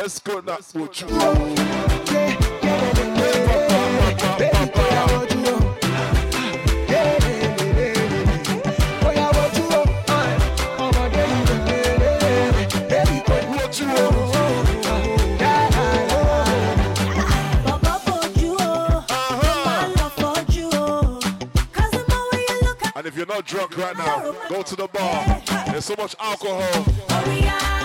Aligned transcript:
Let's 0.00 0.20
go 0.20 0.38
now, 0.38 0.58
Ochu. 0.58 1.08
And 22.94 23.04
if 23.04 23.16
you're 23.16 23.26
not 23.26 23.44
drunk 23.44 23.76
right 23.76 23.96
now, 23.98 24.32
go 24.48 24.62
to 24.62 24.76
the 24.76 24.86
bar. 24.86 25.42
There's 25.66 25.84
so 25.86 25.96
much 25.98 26.14
alcohol. 26.20 27.77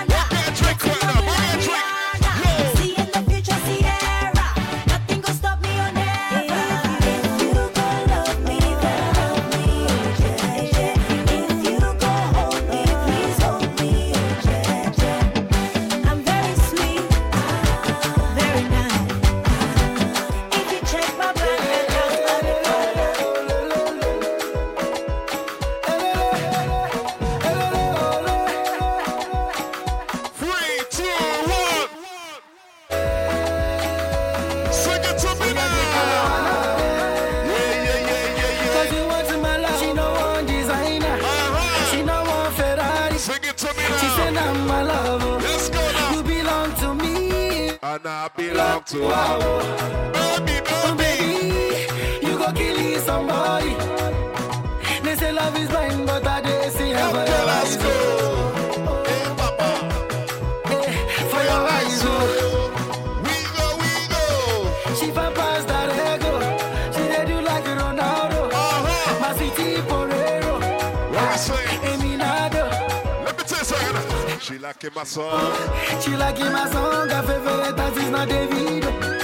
my 75.03 75.07
song. 75.07 76.01
She 76.01 76.15
like 76.15 76.39
it 76.39 76.49
my 76.51 76.69
song. 76.69 77.11
I 77.11 77.21
feel 77.25 77.43
that 77.75 77.97
is 77.97 78.09
not. 78.09 79.22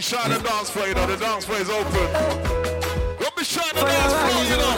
be 0.00 0.04
shy 0.04 0.22
on 0.24 0.30
the 0.30 0.38
dance 0.38 0.70
floor, 0.70 0.86
you 0.88 0.94
know. 0.94 1.06
The 1.06 1.16
dance 1.18 1.44
floor 1.44 1.58
is 1.58 1.68
open. 1.68 1.92
Don't 3.20 3.36
be 3.36 3.44
shy 3.44 3.60
on 3.60 3.74
the 3.74 3.82
dance 3.84 4.12
floor, 4.14 4.44
you 4.50 4.56
know. 4.56 4.76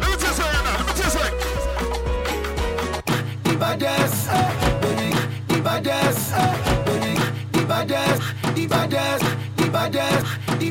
Let 0.00 0.08
me 0.10 0.16
just 0.20 0.36
say 0.36 0.48
it 0.48 0.64
now. 0.66 0.76
Let 0.76 0.86
me 0.86 0.92
just 1.00 1.14
say. 1.16 1.30
The 3.44 3.54
baddest, 3.62 4.28
baby. 4.82 5.08
The 5.48 5.56
baddest, 5.66 6.22
baby. 6.84 7.12
The 7.52 7.62
baddest, 7.64 8.20
the 8.54 8.64
baddest, 8.66 9.24
the 9.56 9.66
baddest, 9.70 10.26
the. 10.60 10.68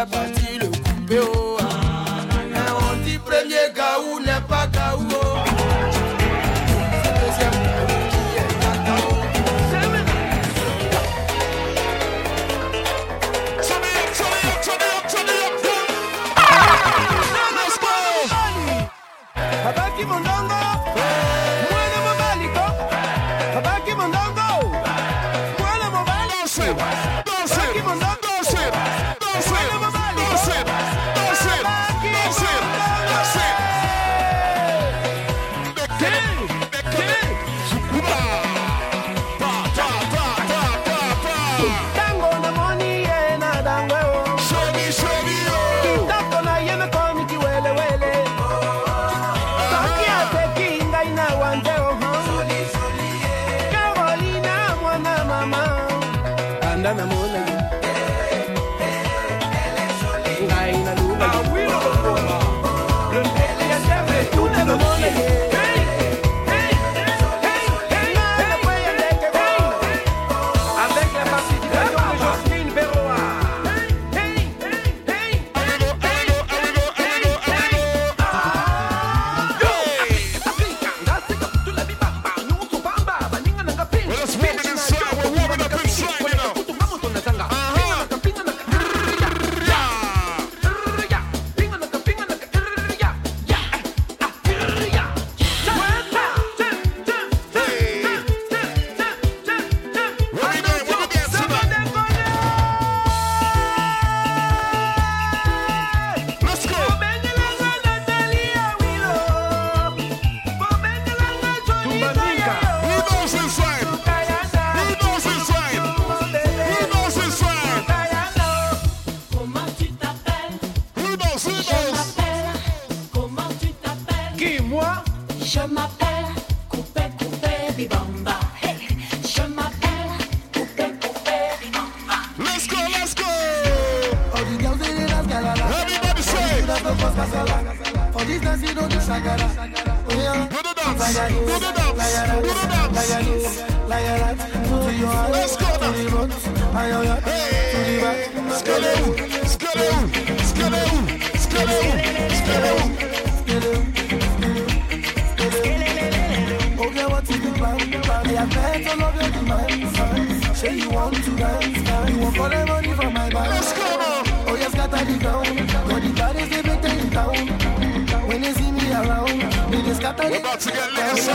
c'est 0.00 0.10
parti 0.10 0.58
le 0.58 0.66
coupé 0.66 1.18
oh. 1.20 1.56
Ah. 1.60 1.64
Mais 2.50 2.58
on 2.58 3.04
dit 3.04 3.18
premier 3.18 3.70
gaou 3.74 4.20
n'est 4.20 4.40
pas 4.48 4.66
gaou 4.66 5.06
oh. 5.12 5.30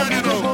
To 0.04 0.10
get 0.10 0.45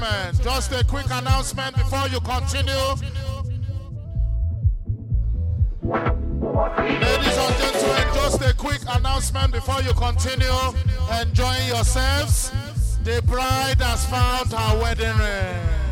gentlemen, 0.00 0.34
just 0.42 0.72
a 0.72 0.84
quick 0.84 1.06
announcement 1.10 1.76
before 1.76 2.08
you 2.08 2.20
continue. 2.20 2.72
Ladies 7.00 7.38
and 7.38 7.56
gentlemen, 7.58 8.14
just 8.14 8.42
a 8.42 8.54
quick 8.56 8.80
announcement 8.88 9.52
before 9.52 9.82
you 9.82 9.92
continue 9.92 10.46
enjoying 11.20 11.68
yourselves. 11.68 12.52
The 13.04 13.22
bride 13.26 13.80
has 13.80 14.04
found 14.06 14.52
her 14.52 14.78
wedding 14.80 15.16
ring. 15.16 15.89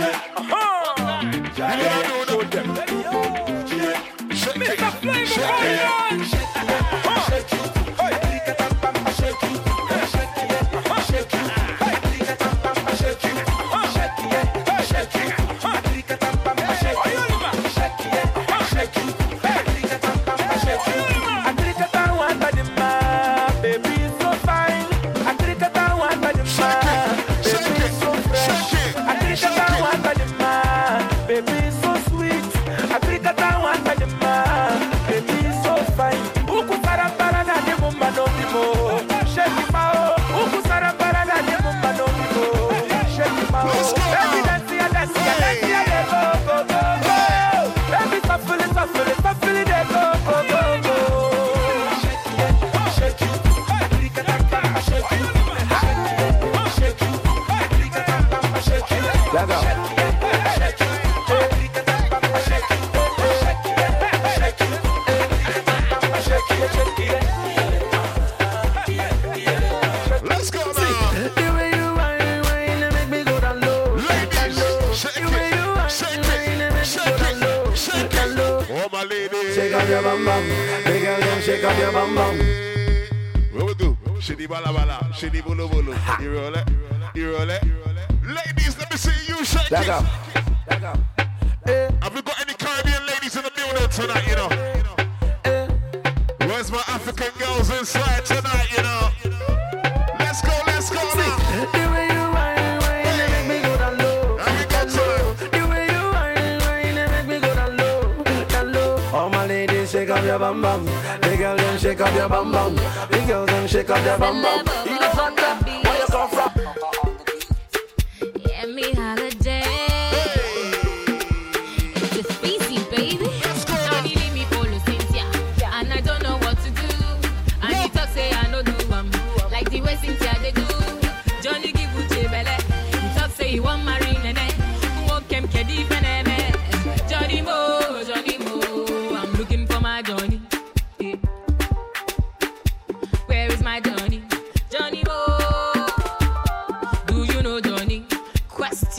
Uh-huh. 0.00 1.20
Yeah, 1.58 1.76
yeah, 1.76 2.02
yeah. 3.02 3.92
Shake 4.34 4.68
it. 4.68 5.91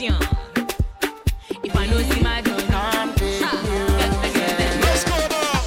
If 0.00 1.76
I 1.76 1.86
know 1.86 1.98
see 1.98 2.20
my 2.20 2.42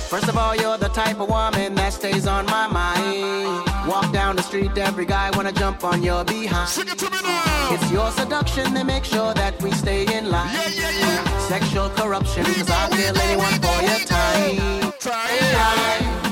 First 0.09 0.27
of 0.27 0.35
all, 0.35 0.53
you're 0.53 0.77
the 0.77 0.89
type 0.89 1.21
of 1.21 1.29
woman 1.29 1.75
that 1.75 1.93
stays 1.93 2.27
on 2.27 2.45
my 2.47 2.67
mind. 2.67 3.65
Walk 3.87 4.11
down 4.11 4.35
the 4.35 4.41
street, 4.41 4.77
every 4.77 5.05
guy 5.05 5.29
wanna 5.31 5.53
jump 5.53 5.85
on 5.85 6.03
your 6.03 6.25
behind. 6.25 6.67
Sing 6.67 6.89
it 6.89 6.97
to 6.97 7.09
me 7.09 7.21
now. 7.23 7.69
It's 7.71 7.89
your 7.89 8.11
seduction 8.11 8.73
that 8.73 8.85
makes 8.85 9.07
sure 9.07 9.33
that 9.33 9.61
we 9.61 9.71
stay 9.71 10.03
in 10.17 10.29
line. 10.29 10.53
Yeah, 10.53 10.69
yeah, 10.75 10.99
yeah. 10.99 11.39
Sexual 11.47 11.89
corruption, 11.91 12.43
cause 12.43 12.69
I'll 12.69 12.89
kill 12.89 13.17
anyone 13.17 13.61
for 13.61 13.81
your 13.81 13.99
time. 13.99 14.91
time. 14.99 16.26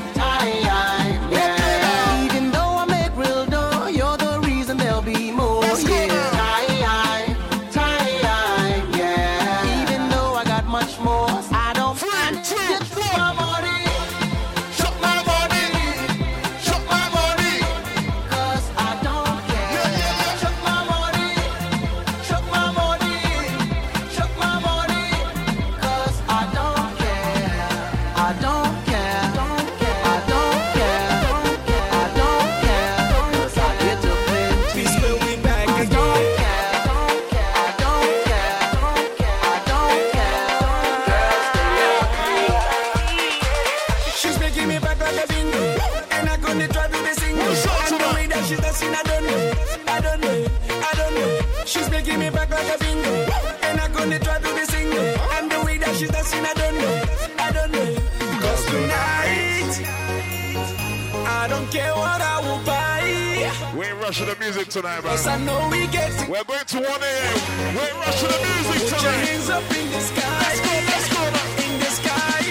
rushing 64.19 64.33
the 64.33 64.45
music 64.45 64.69
tonight, 64.69 65.03
man. 65.03 65.11
Yes, 65.11 65.27
I 65.27 65.37
know 65.43 65.67
we 65.69 65.87
get 65.87 66.09
to 66.19 66.31
We're 66.31 66.43
going 66.45 66.65
to 66.65 66.77
1 66.77 66.85
a.m. 66.85 67.75
We're 67.75 67.99
rushing 67.99 68.29
the 68.29 68.39
music 68.47 68.81
Put 68.81 68.87
tonight. 68.87 69.03
Your 69.03 69.11
hands 69.11 69.49
up 69.49 69.63
in 69.75 69.91
the 69.91 69.99
sky. 69.99 70.39
Let's 70.39 70.61
go, 70.63 70.73
let's 70.91 71.07
go. 71.13 71.21
In 71.65 71.79
the 71.83 71.91
sky. 71.99 72.43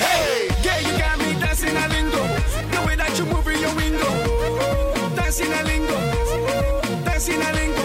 Hey, 0.00 0.48
yeah, 0.64 0.78
you 0.80 0.92
got 0.98 1.18
me 1.18 1.38
dancing 1.40 1.76
a 1.76 1.88
lingo. 1.88 2.24
The 2.72 2.86
way 2.86 2.96
that 2.96 3.18
you 3.18 3.24
move 3.26 3.46
in 3.48 3.60
your 3.60 3.74
window. 3.76 4.12
Dancing 5.14 5.52
a 5.52 5.62
lingo. 5.64 5.98
Dancing 7.04 7.42
a 7.42 7.52
lingo. 7.52 7.81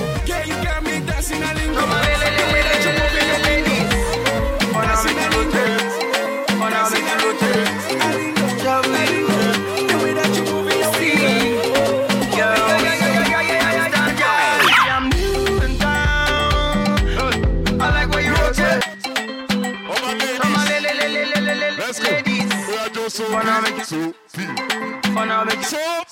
coming 25.49 25.63
soon. 25.63 26.06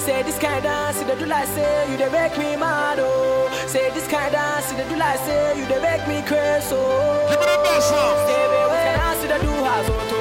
Say 0.00 0.22
this 0.22 0.38
kind 0.38 0.62
dance, 0.62 0.98
you 1.00 1.06
do 1.14 1.26
like 1.26 1.46
say 1.48 1.90
you 1.90 1.96
they 1.98 2.08
make 2.10 2.36
me 2.38 2.56
mad 2.56 2.98
oh. 3.00 3.48
Say 3.66 3.90
this 3.92 4.08
kind 4.08 4.32
dance, 4.32 4.72
you 4.72 4.78
do 4.88 4.96
like 4.96 5.18
say 5.20 5.58
you 5.58 5.66
they 5.66 5.80
make 5.80 6.08
me 6.08 6.22
crazy 6.26 6.72
oh. 6.72 7.28
Give 7.30 7.38
me 7.38 7.46
the 7.46 7.58
best 7.62 7.92
love. 7.92 8.16
Say 8.26 8.40
baby, 8.48 8.64
what 8.64 8.80
kind 8.80 8.96
dance 9.00 9.20
you 9.22 9.28
do 9.44 9.52
has 9.68 9.88
on 9.92 10.04
to? 10.10 10.20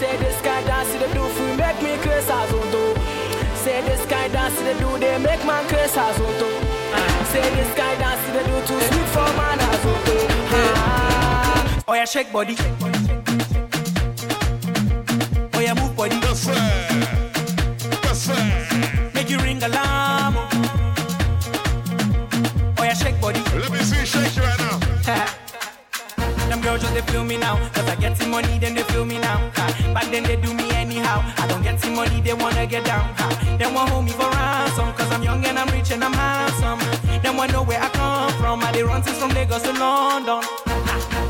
Say 0.00 0.16
this 0.16 0.40
kind 0.40 0.66
dance 0.66 0.90
you 0.92 1.00
do 1.12 1.22
for 1.36 1.50
make 1.60 1.80
me 1.84 1.92
crazy 2.02 2.32
as 2.32 2.52
on 2.52 2.66
to. 2.72 2.82
Say 3.62 3.80
this 3.84 4.02
kind 4.06 4.32
dance 4.32 4.58
you 4.60 4.74
do 4.80 4.88
they 4.98 5.18
make 5.18 5.44
man 5.44 5.64
crazy 5.68 6.00
as 6.00 6.18
on 6.18 6.32
to. 6.40 6.48
Say 7.30 7.44
this 7.52 7.70
kind 7.76 7.98
dance 8.00 8.24
you 8.26 8.42
do 8.48 8.56
too 8.66 8.80
sweet 8.80 9.08
for 9.12 9.28
man 9.36 9.60
as 9.60 9.84
on 9.86 9.98
to. 10.08 10.16
Oh 11.86 11.94
yeah, 11.94 12.06
shake 12.06 12.32
body. 12.32 12.56
Oh 15.54 15.60
yeah, 15.60 15.74
move 15.74 15.94
body. 15.96 16.18
That's 16.20 16.46
right. 16.48 16.95
Oh 19.74 20.38
yeah, 22.82 22.94
shake 22.94 23.20
body. 23.20 23.40
Let 23.58 23.72
me 23.72 23.78
see 23.78 24.06
shake 24.06 24.36
you 24.36 24.42
right 24.42 24.58
now. 24.58 24.78
Them 26.48 26.60
girls 26.60 26.82
just 26.82 26.94
they 26.94 27.00
feel 27.00 27.24
me 27.24 27.36
now. 27.36 27.56
Cause 27.74 27.88
I 27.88 27.96
get 27.96 28.16
some 28.16 28.30
money, 28.30 28.58
then 28.58 28.74
they 28.74 28.84
feel 28.84 29.04
me 29.04 29.18
now. 29.18 29.50
Ha. 29.56 29.92
Back 29.92 30.10
then 30.12 30.22
they 30.22 30.36
do 30.36 30.54
me 30.54 30.70
anyhow. 30.70 31.20
I 31.38 31.48
don't 31.48 31.62
get 31.62 31.80
some 31.80 31.96
money, 31.96 32.20
they 32.20 32.34
wanna 32.34 32.66
get 32.66 32.84
down. 32.84 33.12
Ha. 33.14 33.56
They 33.58 33.66
want 33.66 33.90
hold 33.90 34.04
me 34.04 34.12
for 34.12 34.30
ransom. 34.30 34.92
Cause 34.92 35.10
I'm 35.10 35.22
young 35.24 35.44
and 35.44 35.58
I'm 35.58 35.68
rich 35.70 35.90
and 35.90 36.04
I'm 36.04 36.12
handsome. 36.12 36.78
Them 37.22 37.36
want 37.36 37.52
know 37.52 37.64
where 37.64 37.80
I 37.82 37.88
come 37.88 38.32
from. 38.40 38.62
I 38.62 38.70
they 38.70 38.84
run 38.84 39.02
to 39.02 39.10
from 39.10 39.30
Lagos 39.30 39.62
to 39.62 39.72
London. 39.72 40.75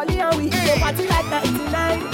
Surely 0.00 0.18
and 0.18 0.36
we 0.38 0.48
go 0.48 0.76
party 0.78 1.06
like 1.08 1.26
99 1.28 2.09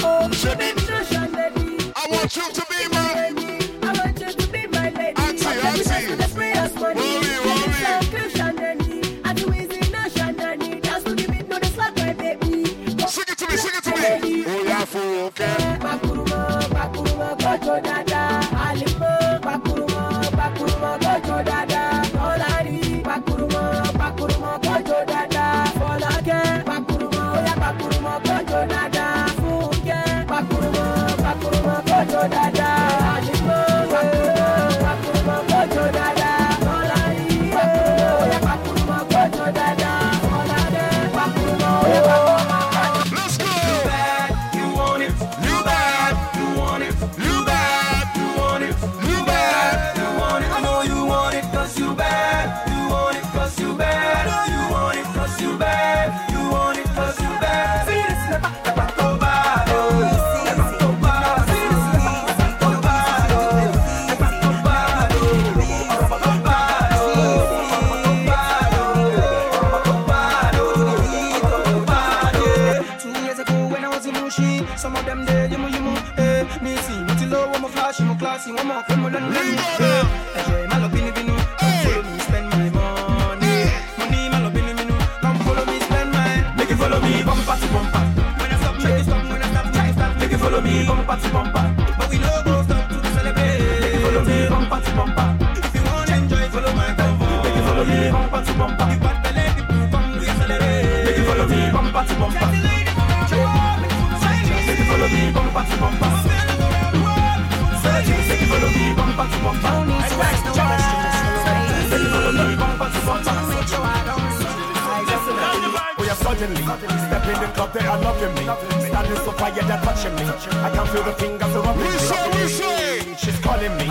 suddenly. 116.17 116.63
Step 116.63 117.25
in 117.33 117.39
the 117.41 117.49
club, 117.55 117.73
they 117.73 117.87
are 117.87 118.01
loving 118.01 118.35
me. 118.35 118.45
Standing 118.89 119.21
so 119.25 119.33
fire, 119.33 119.53
they're 119.53 119.83
touching 119.87 120.15
me. 120.17 120.25
I 120.67 120.71
can 120.75 120.87
feel 120.93 121.05
the 121.05 121.13
fingers 121.13 121.55
of 121.55 121.65
rubbing 121.65 121.83
we. 121.83 121.99
Say, 121.99 122.25
we 122.35 122.49
say. 122.49 123.15
She's 123.17 123.39
calling 123.41 123.75
me. 123.77 123.87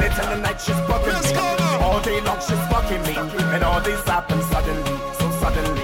Late 0.00 0.18
in 0.22 0.28
the 0.30 0.38
night, 0.44 0.60
she's 0.60 0.80
fucking 0.88 1.20
me. 1.24 1.30
All 1.84 2.00
day 2.00 2.20
long, 2.20 2.40
she's 2.40 2.62
fucking 2.70 3.02
me. 3.02 3.14
And 3.54 3.64
all 3.64 3.80
this 3.80 4.02
happens 4.06 4.44
suddenly, 4.46 4.94
so 5.18 5.30
suddenly. 5.40 5.79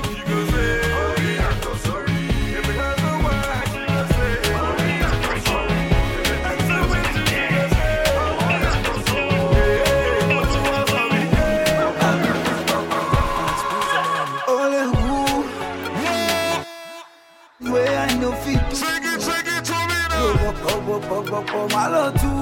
pọ̀pọ̀ 21.37 21.63
má 21.75 21.83
lọ 21.95 22.05
tú. 22.21 22.33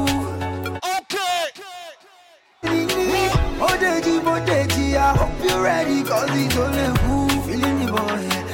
Bódèjì 3.61 4.15
bódèjì, 4.27 4.85
I 4.97 5.09
hope 5.19 5.45
you 5.47 5.57
ready 5.65 5.99
cause 6.09 6.31
it 6.43 6.57
only 6.63 6.87
move, 7.07 7.45
feeling 7.47 7.79
the 7.81 7.93
boy. 7.93 8.54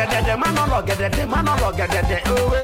lọgẹdẹdẹ 0.00 0.36
má 0.36 0.46
nà 0.56 0.66
lọgẹdẹdẹ 0.66 1.26
má 1.26 1.42
the 1.46 1.56
lọgẹdẹdẹ 1.62 2.18
owó 2.32 2.56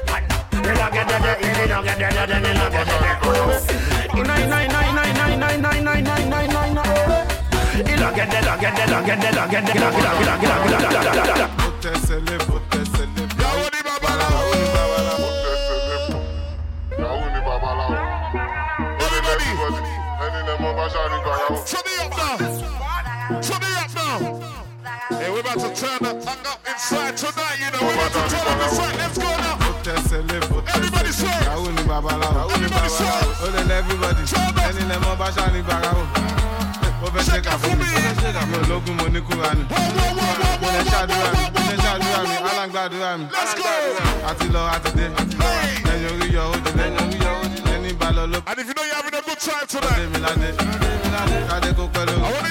ní 0.63 0.71
lọgẹdẹdẹ 0.79 1.33
ní 1.57 1.65
lọgẹdẹdẹ 1.71 2.39
ní 2.43 2.51
lọgẹdẹdẹ 2.59 3.11
owó 3.21 3.53
iná 4.19 4.35
iná 4.35 4.59
iná 4.59 4.81
iná 4.81 5.03
iná 5.03 5.25
iná 5.27 5.47
iná 5.49 5.71
iná 5.71 5.93
iná 5.93 6.15
iná 6.17 6.39
iná 6.41 6.61
iná 6.65 6.81
owó 6.81 7.17
ilọgẹdẹ 7.93 8.39
lọgẹdẹ 8.47 8.85
lọgẹdẹ 8.91 9.27
slide 26.79 27.17
tonight, 27.17 27.57
you 27.59 27.71
know. 27.71 27.79
To 27.79 28.21
turn. 28.29 28.97
Let's 28.97 29.17
go 29.17 29.25
now. 29.25 29.57
Everybody 30.75 31.11
swear. 31.11 31.41
Everybody 31.49 32.89
swear. 32.89 33.19
Oh, 33.41 33.51
then 33.53 33.71
everybody. 33.71 34.21
Ẹni 34.67 34.83
lẹ 34.89 34.97
mọ 34.99 35.11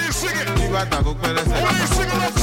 you 0.06 0.12
sing 0.12 0.30
it. 0.40 0.48
Ìgbà 0.64 0.84
tà 0.90 0.98
kó 1.04 1.12
pẹ́ 1.22 1.32
lẹ́sẹ̀. 1.36 1.58
Sing 1.94 2.10
it. 2.26 2.35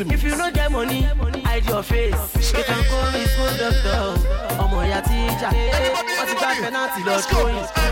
gonna. 0.00 0.12
If 0.12 0.22
you 0.22 0.36
no 0.36 0.50
get 0.50 0.70
money, 0.70 1.02
hide 1.42 1.64
your 1.66 1.82
face. 1.82 2.52
You 2.52 2.62
can 2.64 2.84
call 2.84 3.10
his 3.12 3.32
doctor. 3.58 4.02
Ọmọ 4.62 4.78
ìyá 4.86 5.00
tíjà. 5.08 5.48
Eh, 5.52 5.92
wọ́n 5.94 6.26
ti 6.28 6.34
gbá 6.40 6.50
penalty? 6.60 7.00
lọ 7.06 7.16
tóyìn. 7.30 7.85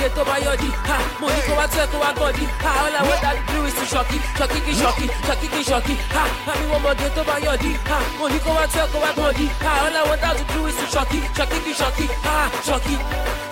get 0.00 0.16
my. 0.16 0.40
Ha, 0.88 0.96
money 1.20 1.42
go 1.44 1.52
a. 1.52 1.68
Ha, 1.68 2.70
all 2.80 2.96
I 2.96 3.02
want 3.04 3.20
that 3.20 3.36
is 3.68 3.74
to 3.76 3.84
shocky, 3.84 4.18
shocky 4.36 4.60
shocky, 4.80 5.06
shocky 5.28 5.60
shocky. 5.60 5.94
Ha, 6.16 6.24
me 6.56 6.64
want 6.72 6.82
more 6.82 6.96
get. 6.96 7.70
Ha, 7.84 7.98
money 8.16 8.38
go 8.40 8.52
a. 8.56 8.64
Ha, 8.64 9.72
all 9.84 9.96
I 9.96 10.02
want 10.08 10.20
that 10.24 10.40
is 10.40 10.48
to 10.48 10.86
shocky, 10.88 11.20
shocky 11.36 11.58
shocky, 11.60 11.72
shocky, 11.76 12.06
ha, 12.24 12.36
shocky, 12.64 12.96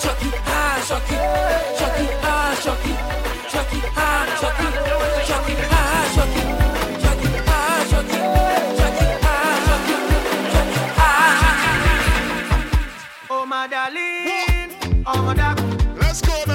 shocky, 0.01 0.29
ha, 0.49 0.61
shocky, 0.89 1.17
shocky, 1.77 2.07
ha, 2.25 2.57
shocky. 2.65 3.19
Oh, 13.31 13.47
my 13.47 13.67
darling, 13.67 14.73
oh, 15.07 15.23
my 15.23 15.35
darling. 15.35 15.58
Let's 16.09 16.23
go. 16.23 16.48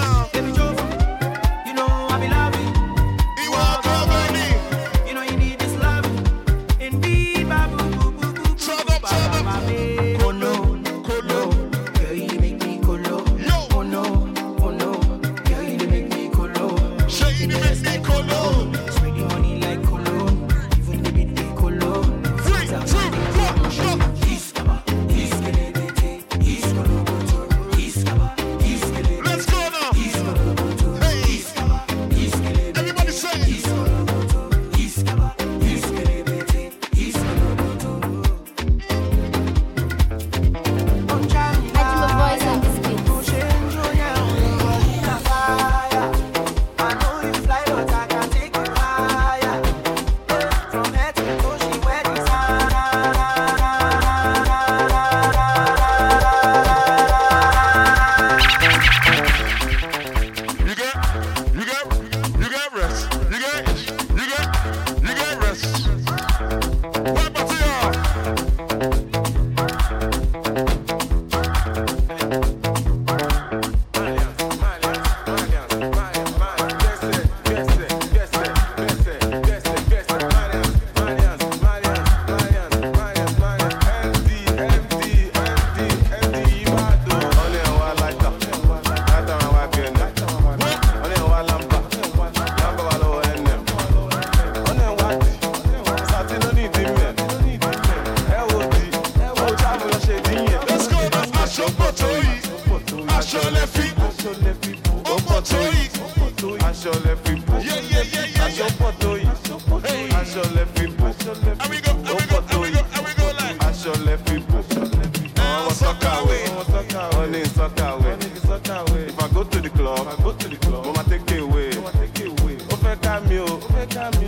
you. 123.46 124.23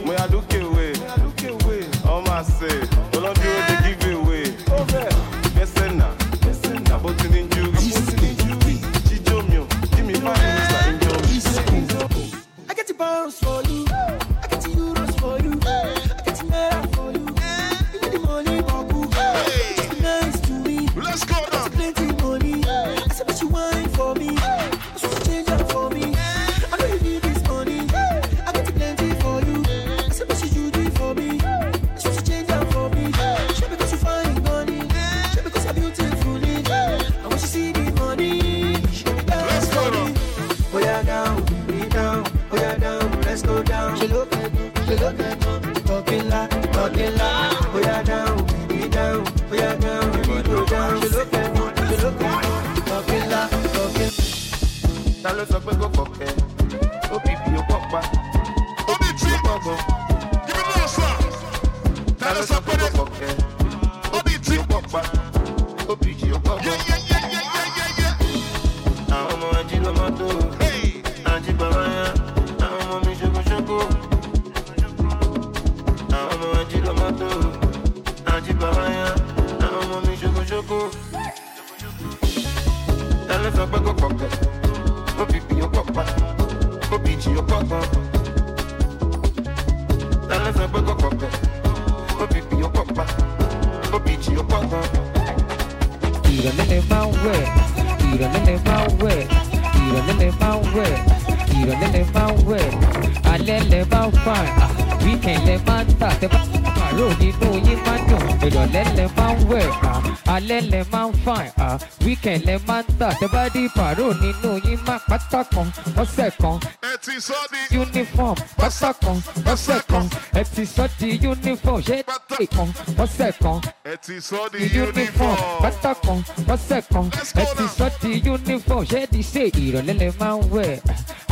kan, 118.35 118.45
lọ́sẹ̀ 118.61 118.93
con? 119.03 119.17
lọ́sẹ̀ 119.45 119.79
kan, 119.91 120.05
ẹ 120.39 120.43
ti 120.55 120.63
sọ 120.65 120.83
di 120.99 121.09
uniform, 121.31 121.81
ṣé 121.87 121.95
ẹ 121.97 122.45
kan, 122.55 122.69
lọ́sẹ̀ 122.97 123.31
kan, 123.43 123.59
ẹ 123.91 123.95
ti 124.05 124.15
sọ 124.29 124.39
di 124.53 124.79
uniform, 124.85 125.35
bàtà 125.63 125.93
con? 126.05 126.19
lọ́sẹ̀ 126.47 126.81
kan, 126.93 127.05
ẹ 127.41 127.45
ti 127.57 127.65
sọ 127.77 127.87
di 128.01 128.11
uniform, 128.33 128.83
ṣé 128.91 129.01
di 129.11 129.21
ṣe 129.33 129.43
Iro 129.65 129.81
lele 129.87 130.11
man 130.19 130.39
ń 130.39 130.41
wẹ̀, 130.53 130.79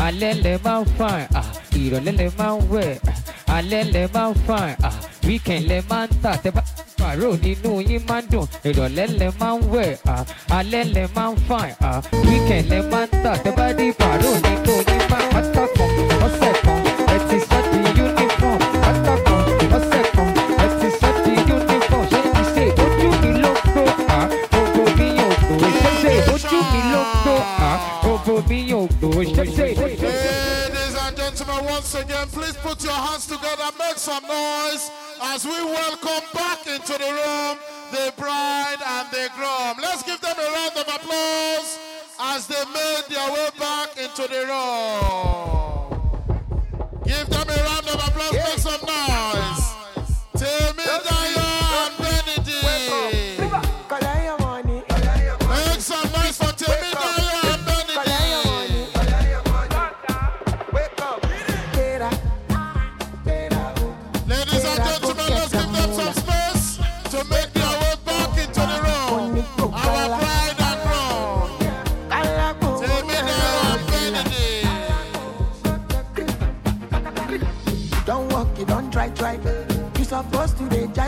alẹ́ 0.05 0.33
lẹ 0.43 0.53
máa 0.65 0.79
ń 0.81 0.85
fàn, 0.97 1.21
ìrọ̀lẹ́ 1.81 2.13
lẹ 2.19 2.27
máa 2.37 2.53
ń 2.55 2.59
wẹ̀, 2.71 2.91
alẹ́ 3.57 3.83
lẹ 3.93 4.03
máa 4.13 4.29
ń 4.29 4.33
fàn, 4.47 4.69
weekend 5.27 5.63
lẹ 5.69 5.81
máa 5.89 6.05
ń 6.05 6.09
tà 6.23 6.31
tẹ́ 6.43 6.51
bá 6.55 6.61
pàró 6.99 7.29
nínú 7.43 7.71
yín 7.89 8.01
man 8.09 8.23
ń 8.23 8.27
dùn 8.31 8.45
ìrọ̀lẹ́ 8.69 9.07
lẹ 9.19 9.27
máa 9.39 9.55
ń 9.55 9.59
wẹ̀ 9.73 9.89
alẹ́ 10.57 10.83
lẹ 10.95 11.03
máa 11.15 11.29
ń 11.31 11.35
fàn 11.47 11.69
weekend 12.27 12.65
lẹ 12.71 12.79
máa 12.91 13.05
ń 13.05 13.09
tà 13.23 13.33
tẹ́ 13.43 13.53
bá 13.57 13.65
rí 13.77 13.87
pàró 13.99 14.31
nínú 14.45 14.73
yín 14.87 15.01
máa 15.11 15.41
tà. 15.52 15.52
Once 31.93 32.05
again, 32.05 32.27
please 32.29 32.57
put 32.57 32.83
your 32.83 32.91
hands 32.91 33.27
together, 33.27 33.69
make 33.77 33.97
some 33.97 34.23
noise 34.23 34.89
as 35.21 35.45
we 35.45 35.51
welcome 35.51 36.27
back 36.33 36.65
into 36.65 36.93
the 36.93 37.05
room 37.05 37.57
the 37.91 38.11
bride 38.17 38.77
and 38.83 39.11
the 39.11 39.29
groom. 39.35 39.77
Let's 39.79 40.01
give 40.01 40.19
them 40.19 40.35
a 40.35 40.53
round 40.53 40.75
of 40.75 40.87
applause 40.87 41.77
as 42.19 42.47
they 42.47 42.65
made 42.73 43.03
their 43.09 43.31
way 43.31 43.49
back 43.59 43.95
into 43.95 44.27
the 44.27 44.43
room. 44.47 45.52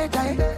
tight, 0.10 0.38
die. 0.38 0.55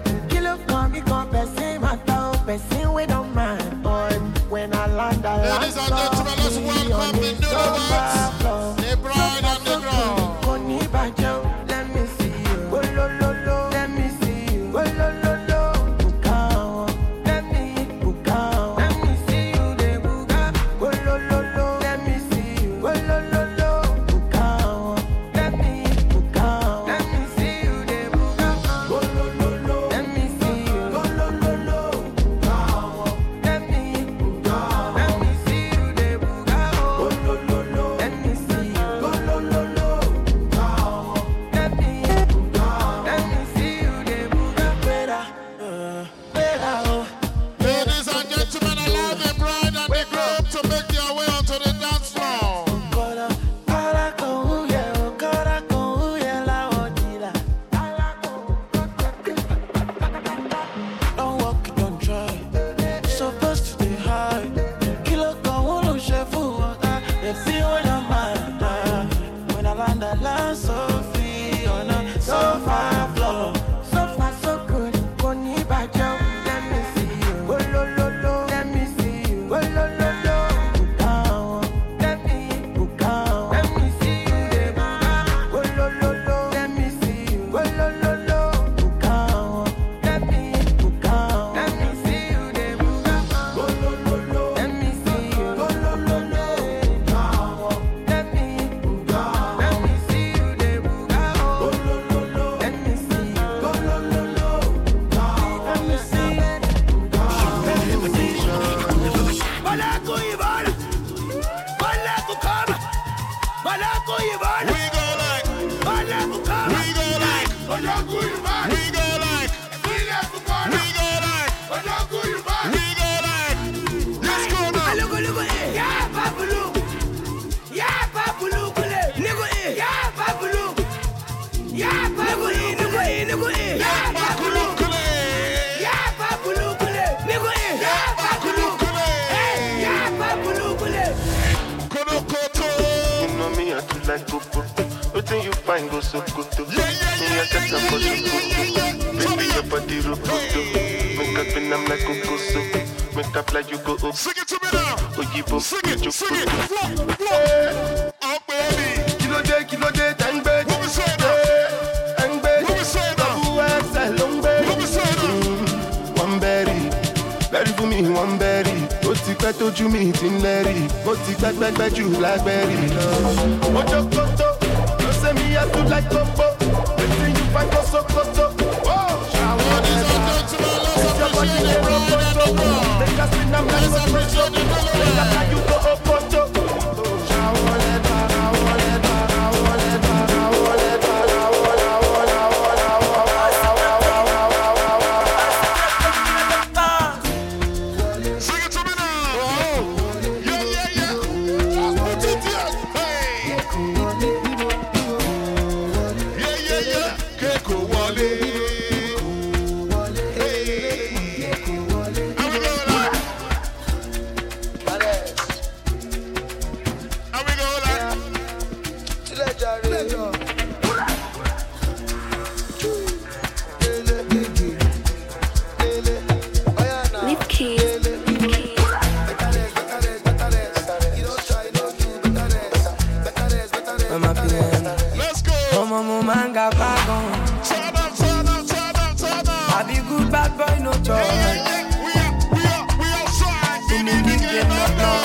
got 236.58 236.74
bag 236.74 237.10
on. 237.10 237.22
Trouble, 237.70 238.10
trouble, 238.18 238.66
trouble, 238.66 239.10
trouble. 239.22 239.60
I 239.78 239.86
be 239.86 239.98
good 240.10 240.28
bad 240.32 240.52
boy, 240.58 240.76
no 240.82 240.92
trouble. 241.06 241.30
Yeah, 241.38 241.54
yeah, 241.54 241.70
yeah. 241.70 241.86
We 242.02 242.12
are, 242.18 242.34
we 242.52 242.62
are, 242.74 242.86
we 242.98 243.08
outside. 243.22 243.82
See 243.88 244.00
In 244.00 244.06
the 244.08 244.36
game 244.42 244.70
no 244.74 244.86
dog. 244.98 245.22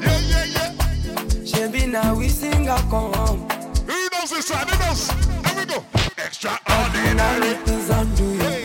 Yeah, 0.00 0.30
yeah, 0.30 0.54
yeah. 0.54 1.44
She 1.44 1.58
be 1.72 1.82
now 1.90 2.14
we 2.14 2.28
sing 2.28 2.68
a 2.68 2.76
come. 2.88 3.40
Who 3.88 3.98
knows 4.12 4.30
this 4.30 4.46
side? 4.46 4.68
Who 4.70 4.74
knows? 4.78 5.02
Here 5.44 5.56
we 5.58 5.64
go. 5.66 5.78
Extraordinary 6.24 7.54
things 7.66 7.90
I'm 7.90 8.08
doing. 8.14 8.38
Hey. 8.38 8.62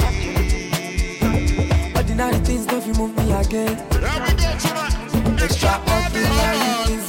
Ordinary 1.95 2.39
things 2.45 2.65
don't 2.67 2.85
remove 2.85 3.17
me 3.17 3.33
again. 3.33 3.75
Here 3.75 4.19
we 4.25 4.31
go 4.37 4.49
tonight. 4.61 4.93
Extraordinary 5.41 6.85
things. 6.85 7.08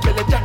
belly 0.00 0.35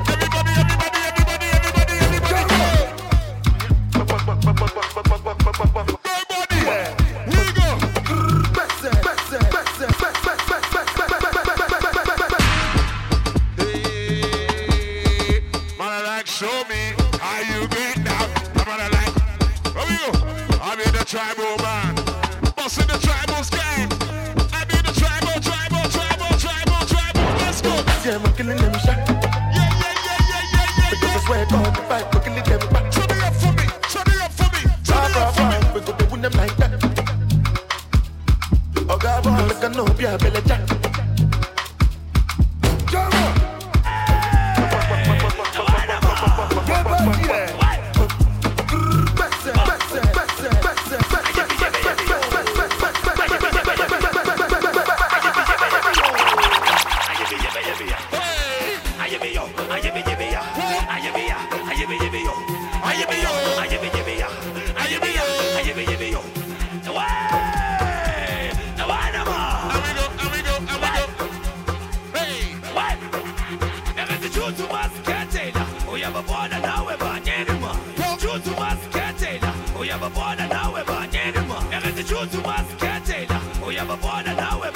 uyababona 80.02 80.48
nawe 80.48 80.84
banyenema 80.84 81.56
engizishuthi 81.76 82.38
umazikhethela 82.38 83.38
uyababona 83.68 84.34
nawe 84.34 84.71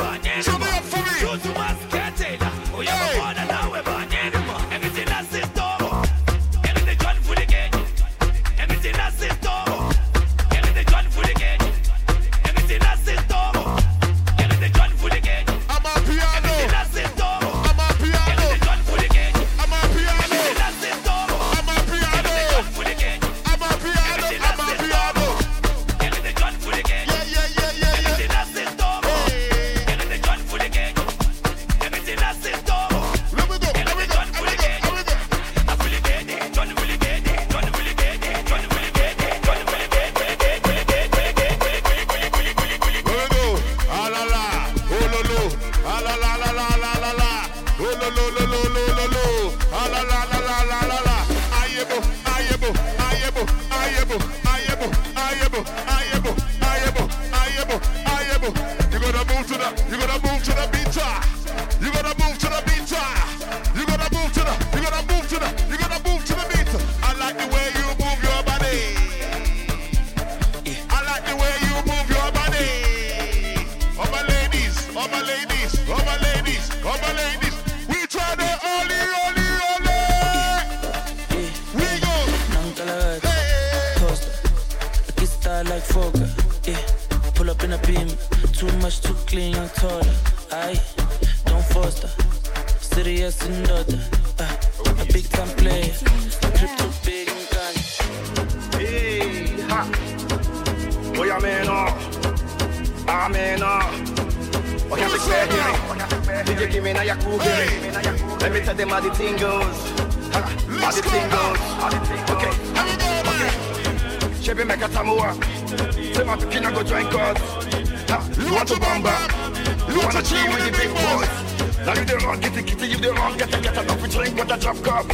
up. 124.95 125.07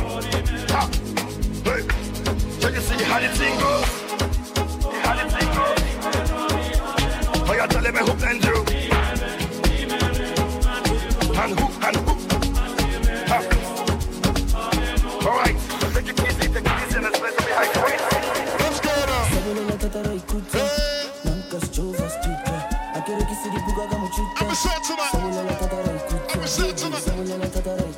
top, 0.68 0.94
Hey. 1.66 1.82
Check 2.62 2.76
and 2.76 2.84
see 2.84 3.04
how 3.04 3.20
the 3.20 3.30
thing. 3.30 3.60
How 5.02 5.16
the 5.18 5.24
thing 5.34 5.48
goes. 5.58 5.82
Oh, 7.50 7.54
you 7.54 7.68
telling 7.68 7.94
me 7.94 8.00
who 8.00 8.14
and 8.30 8.44
you. 8.46 8.58
And 11.42 11.52
who 11.60 11.66
and 11.88 11.98
who. 11.98 12.14
All 15.28 15.36
right. 15.38 15.58
Let's. 15.94 16.12
Let's. 16.54 16.92
I'm 24.38 24.48
a 24.48 24.56
shot 24.56 24.80
tonight. 24.84 25.14
I'm 26.34 26.42
a 26.42 26.48
shot 26.48 26.78
tonight. 26.78 27.91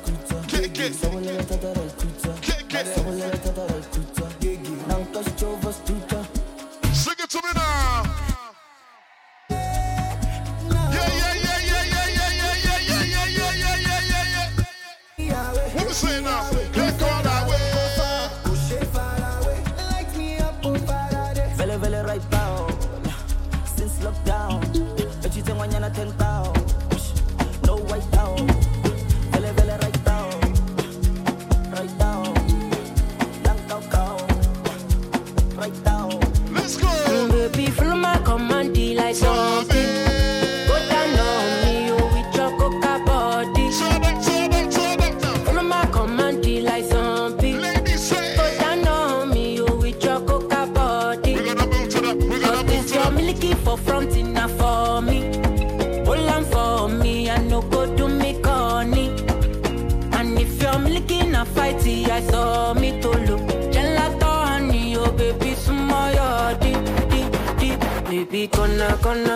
no. 69.02 69.33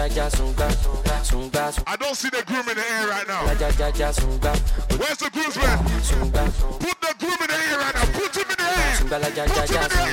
I 0.00 1.96
don't 1.96 2.14
see 2.16 2.30
the 2.30 2.42
groom 2.46 2.66
in 2.68 2.76
the 2.76 2.84
air 2.90 3.06
right 3.08 3.28
now. 3.28 3.44
Where's 3.44 3.58
the 5.18 5.28
groomsman? 5.30 5.78
Put 6.78 7.00
the 7.00 7.14
groom 7.18 7.36
in 7.40 7.48
the 7.48 7.54
air 7.54 7.78
right 7.78 7.94
now. 7.94 8.06
Put 8.18 8.34
him 8.34 8.48
in 8.48 8.56
the 8.56 8.64
air. 8.64 8.96
sunga 8.96 9.18
la 9.18 9.28
ja 9.28 9.44
ja 9.44 9.64
ja 9.64 10.09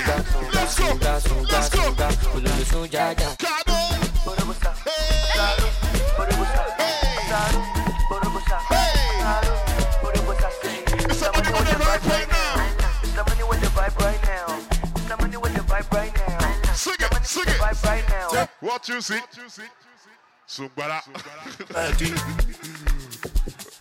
Sugbara. 20.58 21.00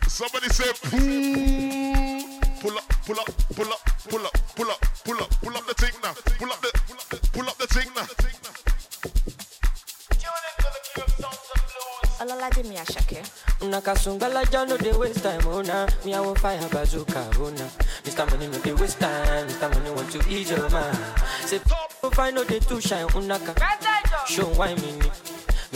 Somebody 0.09 0.49
say, 0.53 0.71
"Poo." 0.85 2.37
pull 2.61 2.77
up, 2.77 2.85
pull 3.07 3.19
up, 3.19 3.27
pull 3.57 3.73
up, 3.73 3.81
pull 4.11 4.27
up, 4.27 4.33
pull 4.55 4.71
up, 4.71 4.81
pull 5.05 5.17
up, 5.23 5.31
pull 5.41 5.57
up 5.57 5.67
the 5.67 5.75
thing 5.75 5.95
now. 6.03 6.13
Pull 6.37 6.53
up 6.53 6.61
the, 6.61 6.71
pull 7.33 7.49
up 7.49 7.57
the 7.57 7.67
thing 7.69 7.89
now. 7.97 8.07
Olalaje 12.21 12.63
mi 12.69 12.77
Asake. 12.77 13.23
Nakasunga 13.71 14.29
la 14.29 14.43
ja 14.45 14.65
no 14.67 14.77
dey 14.77 14.93
waste 14.93 15.23
time, 15.23 15.47
oh 15.47 15.63
nah. 15.63 15.87
Me 16.05 16.13
I 16.15 16.21
want 16.21 16.39
fire 16.39 16.61
bazooka, 16.69 17.15
nah. 17.15 17.71
Mr. 18.05 18.31
Money 18.31 18.49
no 18.49 18.59
dey 18.59 18.75
waste 18.75 19.01
time, 19.01 19.49
Mr. 19.49 19.73
Money 19.73 19.91
want 19.97 20.11
to 20.13 20.19
ease 20.29 20.51
your 20.51 20.69
mind. 20.69 20.99
Say 21.47 21.59
don't 22.03 22.15
find 22.15 22.35
no 22.37 22.45
dey 22.45 22.59
too 22.59 22.83
shine, 22.83 23.07
unaka. 23.17 23.55
Show 24.27 24.45
why 24.57 24.75
me 24.75 24.93
need. 24.93 25.26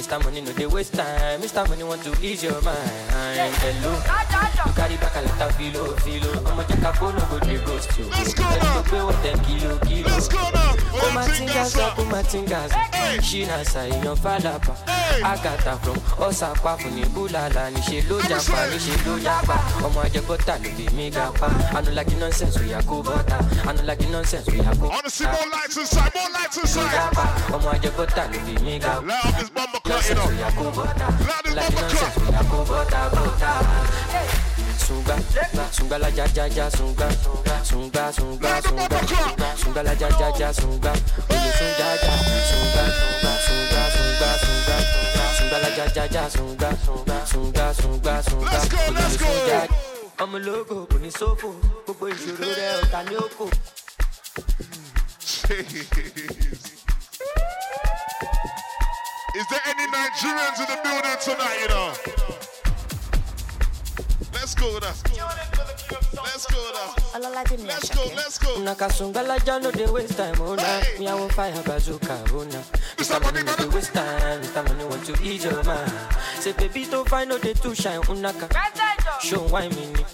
Mr. 0.01 0.25
Money 0.25 0.41
no 0.41 0.51
they 0.53 0.65
waste 0.67 0.95
time. 0.95 1.41
Mr. 1.43 1.69
Money 1.69 1.83
want 1.83 2.03
to 2.03 2.11
ease 2.25 2.43
your 2.43 2.59
mind. 2.63 2.81
Hello, 3.13 3.93
you 3.93 4.73
carry 4.73 4.97
back 4.97 5.15
a 5.15 5.21
lot 5.21 5.43
of 5.43 5.55
filo, 5.57 5.95
filo. 6.01 6.33
I'ma 6.49 6.63
take 6.63 6.81
a 6.81 6.93
phone, 6.95 7.15
go 7.29 7.39
they 7.45 7.59
ghost 7.67 7.99
you. 7.99 8.07
Let's 8.07 8.33
go 8.33 8.45
now. 8.45 8.81
Go 8.89 9.07
with 9.09 9.23
them 9.23 9.39
kilo, 9.45 9.77
kilo. 9.81 10.09
Let's 10.09 10.27
go 10.29 10.39
now. 10.55 10.73
Put 10.91 11.13
my 11.15 11.29
fingers 11.29 11.77
up, 11.77 11.97
put 11.97 12.09
my 12.09 12.23
fingers. 12.23 12.73
She 13.23 13.45
na 13.45 13.63
say 13.63 13.91
falapa. 13.91 14.75
I 15.23 15.37
got 15.43 15.61
Agata 15.67 15.77
from 15.85 15.97
Osapa 16.25 16.79
fún 16.79 16.95
ni 16.95 17.03
bulala 17.03 17.71
ni 17.71 17.81
ṣe 17.81 18.01
ló 18.09 18.21
japa 18.23 18.71
ni 18.71 18.79
ṣe 18.79 18.97
ló 19.05 19.19
japa. 19.21 19.55
Ọmọ 19.85 20.01
ajẹ́ 20.07 20.23
bọ́tà 20.25 20.57
ló 20.63 20.71
fi 20.77 20.89
mí 20.97 21.11
ga 21.11 21.31
pa. 21.33 21.49
I 21.77 21.83
don't 21.83 21.95
like 21.95 22.17
nonsense, 22.17 22.59
we 22.59 22.73
are 22.73 22.83
go 22.85 23.03
butter. 23.03 23.37
Uh, 23.69 23.73
Anulagi 23.91 24.11
nonsense, 24.13 24.47
we 24.47 24.59
go 24.59 24.63
I 24.63 24.75
wanna 24.75 25.11
see 25.11 25.25
more 25.25 25.35
lights 25.51 25.77
inside, 25.77 26.13
more 26.15 26.31
lights 26.31 26.57
inside. 26.59 26.95
ọmọ 27.55 27.69
ajẹ́kọ́tà 27.75 28.23
ló 28.33 28.39
fi 28.47 28.55
mí 28.65 28.79
ga 28.79 28.93
pa. 28.95 29.03
Loud 29.11 29.35
this 29.39 29.51
bumper 29.51 29.81
cut, 29.85 30.09
you 30.09 30.15
know. 30.15 30.29
we 30.31 30.43
are 30.47 30.53
go 30.55 30.65
bọ́tà. 30.77 31.07
Loud 31.29 31.43
this 31.45 31.55
bumper 31.59 31.87
cut. 31.91 32.13
we 32.23 32.35
are 32.39 32.47
go 32.51 32.59
bọ́tà 32.71 33.01
bọ́tà. 33.15 33.53
Sunga, 34.87 35.17
sunga 35.77 35.99
la 35.99 36.09
ja 36.11 36.27
ja 36.37 36.47
ja 36.57 36.71
sunga, 36.71 37.09
sunga 37.21 37.57
sunga 37.69 38.13
sunga, 38.13 38.53
sunga 39.63 39.83
la 39.83 39.95
ja 40.01 40.09
ja 40.21 40.29
ja 40.39 40.53
sunga, 40.53 40.93
sunga 41.31 41.69
ja, 41.81 41.89
sunga 42.07 42.83
sunga 42.97 43.33
sunga 43.47 43.83
sunga 43.97 44.31
sunga, 44.45 44.77
sunga 45.37 45.59
la 45.63 45.71
ja 45.77 45.87
ja 45.97 46.05
ja 46.15 46.25
sunga, 46.31 46.71
sunga 46.87 47.17
sunga 47.31 48.23
sunga, 48.23 48.55
oye 48.91 49.07
sunga. 49.19 49.61
ọmọ 50.21 50.37
ológo 50.37 50.77
kò 50.91 50.97
ní 51.01 51.11
sófò 51.19 51.49
gbogbo 51.85 52.05
ìṣòro 52.13 52.49
rẹ 52.59 52.69
ọ̀tá 52.83 53.01
ní 53.09 53.15
òkò. 53.25 53.45
Is 55.51 55.67
there 59.51 59.61
any 59.67 59.87
Nigerians 59.91 60.61
in 60.61 60.67
the 60.71 60.79
building 60.85 61.19
tonight, 61.21 61.59
you 61.61 61.69
know? 61.69 61.93
Let's 64.33 64.55
go 64.55 64.79
now. 64.79 64.95
Let's 66.23 66.47
go 66.47 66.71
now. 66.73 66.95
Let's 67.67 67.89
go, 67.91 68.03
let's 68.15 68.39
go. 68.39 68.55
Una 68.61 68.75
kasungalaja 68.77 69.61
no 69.61 69.71
waste 69.93 70.17
time, 70.17 70.35
oh 70.41 70.55
nah. 70.55 70.81
Me 71.01 71.09
I 71.09 71.15
want 71.15 71.33
fire 71.33 71.63
bazooka, 71.65 72.23
oh 72.33 72.45
nah. 72.45 72.63
Mr. 72.97 73.21
Money 73.21 73.43
no 73.43 73.69
waste 73.75 73.93
time, 73.93 74.41
Mr. 74.43 74.63
Money 74.69 74.85
want 74.85 75.05
to 75.05 75.13
ease 75.23 75.45
your 75.45 75.65
mind. 75.65 75.93
Say 76.39 76.53
baby 76.53 76.85
don't 76.89 77.09
find 77.09 77.29
no 77.29 77.39
dey 77.39 77.55
too 77.55 77.75
shine, 77.75 77.99
oh 77.99 78.15
unaka. 78.15 78.49
Show 79.21 79.41
why 79.49 79.69
me 79.69 79.87
ni. 79.95 80.05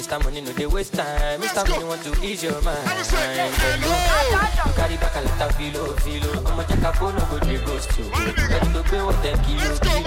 Mr. 0.00 0.16
Money 0.24 0.40
no 0.40 0.50
dey 0.54 0.64
waste 0.64 0.94
time, 0.94 1.38
Mr. 1.42 1.68
Money 1.68 1.84
want 1.84 2.02
to 2.02 2.12
ease 2.24 2.42
your 2.42 2.56
mind. 2.62 2.88
You 2.88 4.72
carry 4.72 4.96
back 4.96 5.14
a 5.14 5.20
lot 5.20 5.42
of 5.42 5.54
filo, 5.56 5.92
filo. 6.00 6.40
I'ma 6.48 6.62
check 6.64 6.80
a 6.80 6.92
phone, 6.94 7.14
no 7.16 7.24
go 7.28 7.38
dey 7.40 7.58
ghost 7.66 7.98
you. 7.98 8.04
Ready 8.08 8.72
to 8.72 8.82
pay 8.88 9.02
what 9.02 9.22
them 9.22 9.36
kilo, 9.44 9.76
kilo. 9.76 10.00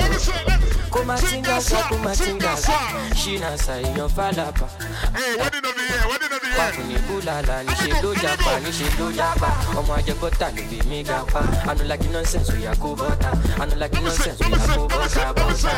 Kuma 0.90 1.14
tinga 1.18 1.62
sa, 1.62 1.88
kuma 1.90 2.10
tinga 2.16 2.58
sa. 2.58 2.74
She 3.14 3.38
na 3.38 3.56
sa 3.56 3.74
iyan 3.78 4.10
falapa. 4.10 4.66
Hey, 5.14 5.38
of 5.38 5.52
the 5.52 5.62
year, 5.62 6.02
of 6.32 6.42
the. 6.42 6.48
Pàfù 6.58 6.82
ní 6.90 6.96
búlàlà, 7.08 7.64
níṣe 7.68 7.92
ló 8.04 8.14
japa, 8.22 8.52
níṣe 8.64 8.88
ló 9.00 9.08
japa. 9.18 9.50
Ọmọ 9.80 9.94
ajẹbọ́tà 10.00 10.48
ló 10.56 10.62
fi 10.70 10.78
mí 10.90 11.04
ga 11.04 11.20
pa. 11.34 11.42
Ànú 11.70 11.84
like 11.90 12.08
nonsense, 12.14 12.50
oya 12.54 12.74
kó 12.82 12.90
bọ́tà. 13.00 13.30
Ànú 13.62 13.76
like 13.82 14.00
nonsense, 14.02 14.42
oya 14.46 14.60
kó 14.76 14.84
bọ́tà 14.94 15.26
bọ́tà. 15.38 15.74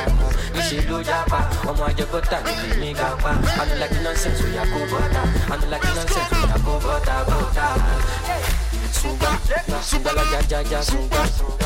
Níṣe 0.55 0.77
ló 0.89 0.97
japa, 1.09 1.39
ọmọ 1.69 1.83
ajẹbọ́tà 1.89 2.37
ló 2.45 2.51
fi 2.61 2.69
mí 2.81 2.93
ga 2.93 3.09
pa. 3.23 3.31
Ànú 3.61 3.73
like 3.81 3.97
nonsense, 4.03 4.41
oya 4.47 4.63
kó 4.73 4.79
bọ́tà. 4.91 5.21
Ànú 5.53 5.65
like 5.71 5.87
nonsense, 5.95 6.35
oya 6.43 6.57
kó 6.65 6.73
bọ́tà 6.85 7.15
bọ́tà. 7.29 8.64
Sunga, 8.91 9.39
sunga 9.81 10.11
la 10.13 10.23
ja 10.31 10.39
ja 10.49 10.61
ja 10.61 10.81
sunga, 10.81 11.25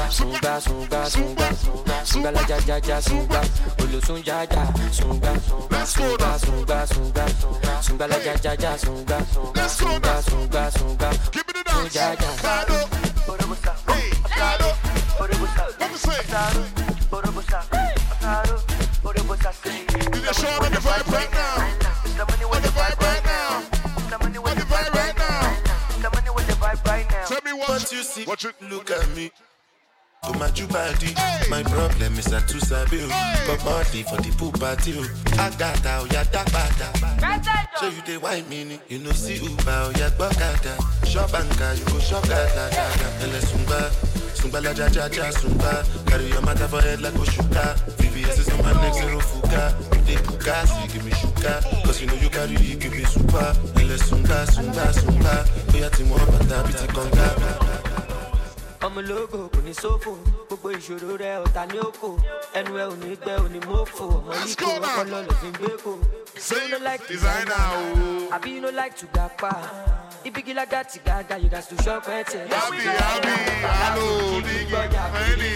sunga 0.09 0.59
sunga 0.61 1.09
sunga, 1.09 1.49
sunga 2.03 2.31
la 2.31 2.41
ja 2.47 2.57
ja 2.67 2.77
ja 2.87 3.01
sunga, 3.01 3.41
olosun 3.83 4.21
ja 4.25 4.43
ja 4.43 4.67
sunga, 4.91 5.33
sunga 5.85 6.39
sunga 6.39 6.87
sunga, 6.87 7.25
sunga 7.81 8.07
la 8.07 8.17
ja 8.17 8.33
ja 8.43 8.53
ja 8.59 8.77
sunga, 8.77 9.17
Let's 9.55 9.81
go 9.81 9.99
da, 9.99 10.21
sunga 10.21 10.71
sunga 10.71 11.11
sunga, 11.11 11.11
sunga 11.71 11.89
ja 11.93 12.13
ja. 12.13 12.29
Did 20.11 20.23
you 20.23 20.33
show 20.33 20.63
on 20.63 20.71
the 20.71 20.79
vibe 20.79 21.11
right 21.11 21.31
now? 21.33 21.78
What 27.67 27.91
you 27.91 28.03
see. 28.03 28.25
Watch 28.25 28.45
it. 28.45 28.55
Look 28.69 28.91
at 28.91 29.07
me. 29.15 29.31
To 30.23 30.33
my 30.33 30.51
body, 30.51 31.15
my 31.49 31.63
problem 31.63 32.19
is 32.19 32.25
that 32.25 32.43
too 32.49 32.59
sabi 32.59 32.99
But 33.47 33.63
body 33.63 34.03
for 34.03 34.19
the 34.19 34.35
poop 34.37 34.59
party 34.59 34.91
oh. 34.99 35.07
I 35.39 35.49
got 35.55 35.85
out, 35.85 36.11
ya 36.11 36.23
da 36.27 36.43
bada. 36.51 36.91
So 37.79 37.87
you 37.87 38.01
dey 38.01 38.17
wine 38.17 38.43
me, 38.49 38.79
you 38.89 38.99
know 38.99 39.11
see 39.11 39.35
Uber 39.39 39.63
oh, 39.87 39.91
ya 39.95 40.09
gbọ́kada 40.19 40.75
Shop 41.07 41.31
anka, 41.31 41.71
you 41.79 41.85
go 41.85 41.99
shop 41.99 42.27
gada 42.27 42.67
gada. 42.67 43.07
Ele 43.23 43.39
sumba, 43.39 43.79
sumba 44.35 44.59
la 44.61 44.73
ja 44.73 44.89
ja 44.89 45.07
ja 45.07 45.31
sumba. 45.31 45.85
Carry 46.05 46.27
your 46.27 46.41
matter 46.41 46.67
for 46.67 46.81
head 46.81 46.99
like 46.99 47.13
Oshuka. 47.13 47.79
VVS 47.95 48.39
is 48.39 48.49
on 48.49 48.59
my 48.61 48.73
neck, 48.83 48.93
zero 48.95 49.19
fuka. 49.19 49.71
You 49.95 50.01
dey 50.03 50.21
puka, 50.21 50.67
so 50.67 50.81
you 50.83 50.87
give 50.89 51.05
me 51.05 51.11
shuka. 51.11 51.63
Cause 51.85 52.01
you 52.01 52.07
know 52.07 52.15
you 52.15 52.29
carry, 52.29 52.57
you 52.59 52.75
give 52.75 52.91
me 52.91 53.05
super. 53.05 53.55
Ele 53.79 53.95
sumba, 53.97 54.43
sumba, 54.51 54.91
sumba. 54.91 55.47
Oya 55.73 55.89
ti 55.95 56.03
wọ́n 56.03 56.27
bàtà 56.27 56.59
bí 56.67 56.73
ti 56.75 56.87
ọmọ 58.99 59.07
ológo 59.07 59.49
kò 59.53 59.59
ní 59.65 59.73
sófò 59.73 60.11
gbogbo 60.47 60.69
ìṣòro 60.77 61.09
rẹ 61.21 61.31
ọ̀tá 61.45 61.61
ní 61.71 61.77
òkò 61.87 62.09
ẹnu 62.59 62.71
ẹ 62.75 62.85
ò 62.91 62.95
ní 63.01 63.09
gbẹ 63.21 63.33
ò 63.43 63.47
ní 63.53 63.59
mọ́fò 63.67 64.03
ọmọ 64.17 64.31
yìí 64.43 64.55
kò 64.61 64.67
ọpọlọ 64.77 65.17
ló 65.27 65.33
fi 65.41 65.47
ń 65.47 65.53
gbé 65.59 65.71
kò. 65.83 65.91
say 66.37 66.59
you 66.63 66.69
no 66.71 66.77
like 66.87 67.03
designer 67.07 67.63
o 67.79 67.81
àbí 68.35 68.49
you 68.55 68.61
no 68.61 68.69
like 68.81 68.95
to 68.99 69.05
gapa 69.15 69.51
ibigi 70.23 70.53
laga 70.53 70.83
ti 70.83 70.99
gaga 71.05 71.35
you 71.37 71.49
gats 71.49 71.67
to 71.67 71.75
shop 71.83 72.03
ẹ 72.07 72.23
tẹ. 72.23 72.41
Abi, 72.43 72.77
abi, 73.11 73.33
alo, 73.85 74.05
digi, 74.45 74.75
ẹni. 75.31 75.53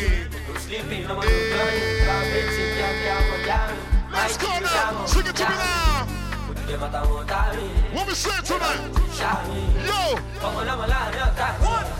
Let's 4.13 4.37
go 4.37 4.47
now. 4.59 5.05
Sing 5.05 5.25
it 5.27 5.35
to 5.35 5.43
me 5.49 5.55
now. 5.55 6.07
What 7.93 8.07
we 8.07 8.13
say 8.13 8.39
tonight? 8.45 8.81
Yo. 9.87 9.99
One, 10.41 10.65
two, 10.65 10.79
three, 11.59 11.87
go. 11.87 11.92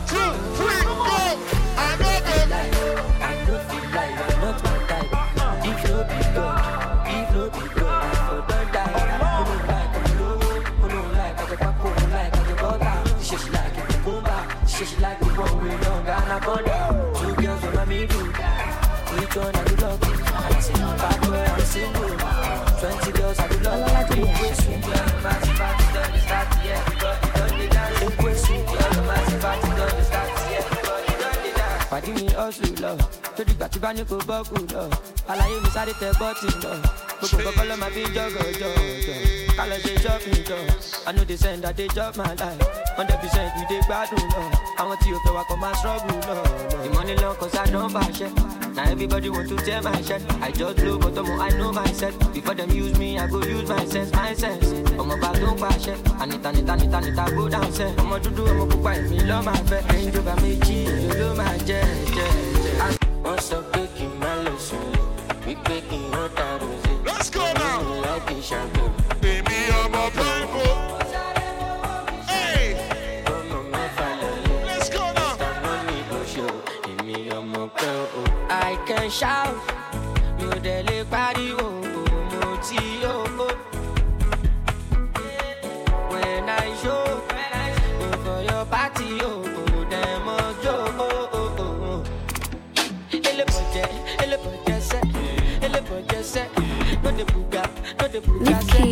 I 3.22 3.46
know 3.46 3.60
feel 3.70 3.88
like 3.92 4.18
I'm 4.22 4.42
not 4.42 4.64
my 4.64 4.78
type. 4.88 5.10
If 5.66 5.90
no 5.90 6.04
be 6.04 6.36
God, 6.36 6.73
Pàdé 32.04 32.14
mi 32.22 32.28
ọ̀sùn 32.46 32.76
lọ, 32.84 32.92
tó 33.38 33.44
dìgbà 33.48 33.68
tí 33.72 33.80
bá 33.84 33.94
ní 33.94 34.04
kò 34.10 34.16
bọ́ọ̀kù 34.28 34.56
lọ. 34.74 34.84
Àlàyé 35.32 35.56
mi 35.64 35.70
sáré 35.76 35.94
tẹ 36.02 36.08
bọ́ọ̀tì 36.20 36.48
lọ. 36.64 36.72
Gbogbo 37.20 37.38
kọ́kọ́ 37.46 37.66
ló 37.70 37.76
máa 37.82 37.92
fi 37.96 38.02
jọ́gọ̀ 38.16 38.46
jọ̀jọ̀. 38.60 39.56
Ká 39.58 39.64
lọ 39.70 39.76
ṣe 39.84 39.92
shopping 40.04 40.42
jọ. 40.50 40.58
I 41.08 41.12
know 41.14 41.24
they 41.30 41.38
send 41.44 41.64
that 41.64 41.76
they 41.78 41.88
chop 41.96 42.16
my 42.18 42.32
life. 42.42 42.62
Hundred 42.98 43.20
percent 43.22 43.50
we 43.56 43.64
dey 43.70 43.82
gbádùn 43.88 44.26
lọ. 44.34 44.44
Àwọn 44.82 44.96
tí 45.02 45.10
o 45.16 45.18
fẹ́ 45.24 45.34
wa 45.38 45.44
kọ́ 45.50 45.56
máa 45.64 45.74
struggle 45.80 46.18
lọ. 46.28 46.38
Now 48.76 48.90
everybody 48.90 49.30
want 49.30 49.48
to 49.50 49.56
tear 49.58 49.82
my 49.82 50.02
shirt. 50.02 50.22
I 50.42 50.50
just 50.52 50.78
blow 50.78 50.98
but 50.98 51.14
omo, 51.14 51.40
I 51.40 51.50
know 51.58 51.72
myself. 51.72 52.18
Before 52.34 52.56
them 52.56 52.72
use 52.72 52.98
me, 52.98 53.18
I 53.20 53.28
go 53.28 53.40
use 53.44 53.70
my 53.70 53.86
sense, 53.86 54.12
my 54.14 54.34
sense. 54.34 54.66
Ọmọ 54.98 55.16
bá 55.22 55.30
tó 55.42 55.48
ń 55.54 55.58
pàṣẹ. 55.62 55.94
Anita, 56.22 56.50
Anita, 56.50 56.74
Anita, 56.74 56.98
Anita, 56.98 57.24
go 57.36 57.48
down 57.50 57.70
sẹ́. 57.78 57.90
Ọmọ 58.02 58.16
dúdú, 58.24 58.44
ọmọ 58.52 58.66
pupa, 58.72 58.92
èmi 59.00 59.18
lọ́ 59.30 59.40
máa 59.48 59.62
fẹ́. 59.70 59.82
Ẹyin 59.94 60.12
tó 60.16 60.22
bá 60.28 60.34
méjì, 60.44 60.78
èlò 60.90 61.14
ló 61.22 61.30
máa 61.40 61.56
jẹ́ 61.68 61.82
jẹ́ 62.16 62.30
jẹ́. 62.64 62.92
Wọ́n 63.24 63.40
sọ 63.48 63.58
pé 63.72 63.82
kí 63.96 64.06
n 64.10 64.14
má 64.22 64.32
lọ 64.46 64.54
sùn, 64.68 64.86
wípé 65.46 65.76
kí 65.90 65.98
n 66.02 66.04
rán 66.14 66.30
tààrọ̀ 66.38 66.74
sí. 66.84 66.92
Let's 67.08 67.30
go 67.36 67.44
now. 67.62 67.78
Mo 67.88 67.96
láìpẹ́ 68.06 68.36
ìṣàgbọ̀. 68.42 68.73
I 79.14 79.20
can 79.20 79.20
shout, 79.20 79.56
mi 80.38 80.44
ò 80.46 80.56
dẹ̀ 80.64 80.82
lè 80.88 80.98
pariwo, 81.12 81.68
mo 82.40 82.50
ti 82.66 82.78
yó. 83.04 83.14
When 86.10 86.50
I 86.50 86.74
show, 86.82 87.06
go 88.00 88.08
for 88.24 88.40
your 88.50 88.66
party, 88.66 89.08
oh, 89.22 89.44
dem 89.92 90.26
must 90.26 90.64
jó. 90.64 90.76
Elébọ̀jẹ̀, 93.30 93.90
elébọ̀jẹ̀ 94.24 94.80
sẹ́, 94.90 95.02
elébọ̀jẹ̀ 95.66 96.24
sẹ́, 96.34 96.46
no 97.04 97.10
dey 97.18 97.26
buga, 97.34 97.64
no 98.00 98.06
dey 98.14 98.22
buga 98.26 98.58
sẹ́, 98.70 98.84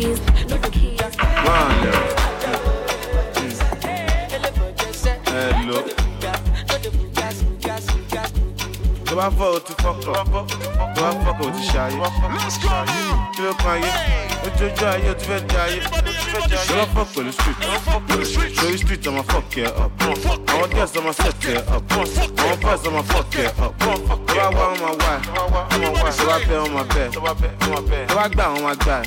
no 0.50 0.56
dey 0.62 0.70
buga. 0.70 1.06
Elébọ̀jẹ̀ 1.42 2.21
tó 9.12 9.16
bá 9.16 9.28
fọ́ 9.30 9.56
o 9.56 9.58
ti 9.60 9.72
fọ́kọ̀ 9.82 10.02
tó 10.04 10.12
bá 10.96 11.10
fọ́kọ̀ 11.24 11.46
o 11.46 11.50
ti 11.56 11.62
ṣayé 11.72 11.96
kí 13.34 13.42
ló 13.44 13.52
kan 13.62 13.70
ayé 13.74 13.90
ojoojúmọ́ 14.46 14.90
ayé 14.94 15.10
o 15.10 15.14
ti 15.14 15.24
fẹ́ 15.28 15.40
jẹ 15.50 15.58
ayé 15.64 15.80
tó 16.68 16.74
bá 16.78 16.84
fọ́ 16.94 17.04
pẹ̀lú 17.14 17.32
street 18.28 18.52
sórí 18.58 18.78
street 18.82 19.04
ọmọ 19.10 19.22
fọ́ọ̀kì 19.30 19.60
ẹ̀ 19.66 19.72
up 19.84 19.92
àwọn 20.52 20.68
girls 20.74 20.94
ọmọ 20.98 21.12
set 21.20 21.42
ẹ̀ 21.52 21.58
up 21.76 21.84
àwọn 22.42 22.56
boys 22.62 22.82
ọmọ 22.88 23.00
fọ́ọ̀kì 23.10 23.40
ẹ̀ 23.46 23.52
up 23.66 23.74
tó 23.80 23.90
bá 24.36 24.44
wá 24.56 24.64
wọn 24.70 24.76
máa 24.82 24.94
wá 25.02 25.12
ẹ̀ 25.14 25.22
tó 26.18 26.24
bá 26.30 26.36
bẹ́ 26.48 26.58
wọn 26.62 26.70
máa 26.76 26.86
bẹ́ 26.94 27.04
ẹ̀ 27.04 28.06
tó 28.08 28.14
bá 28.16 28.24
gbà 28.32 28.44
wọn 28.52 28.62
máa 28.66 28.74
gbà 28.82 28.94
ẹ̀ 29.00 29.04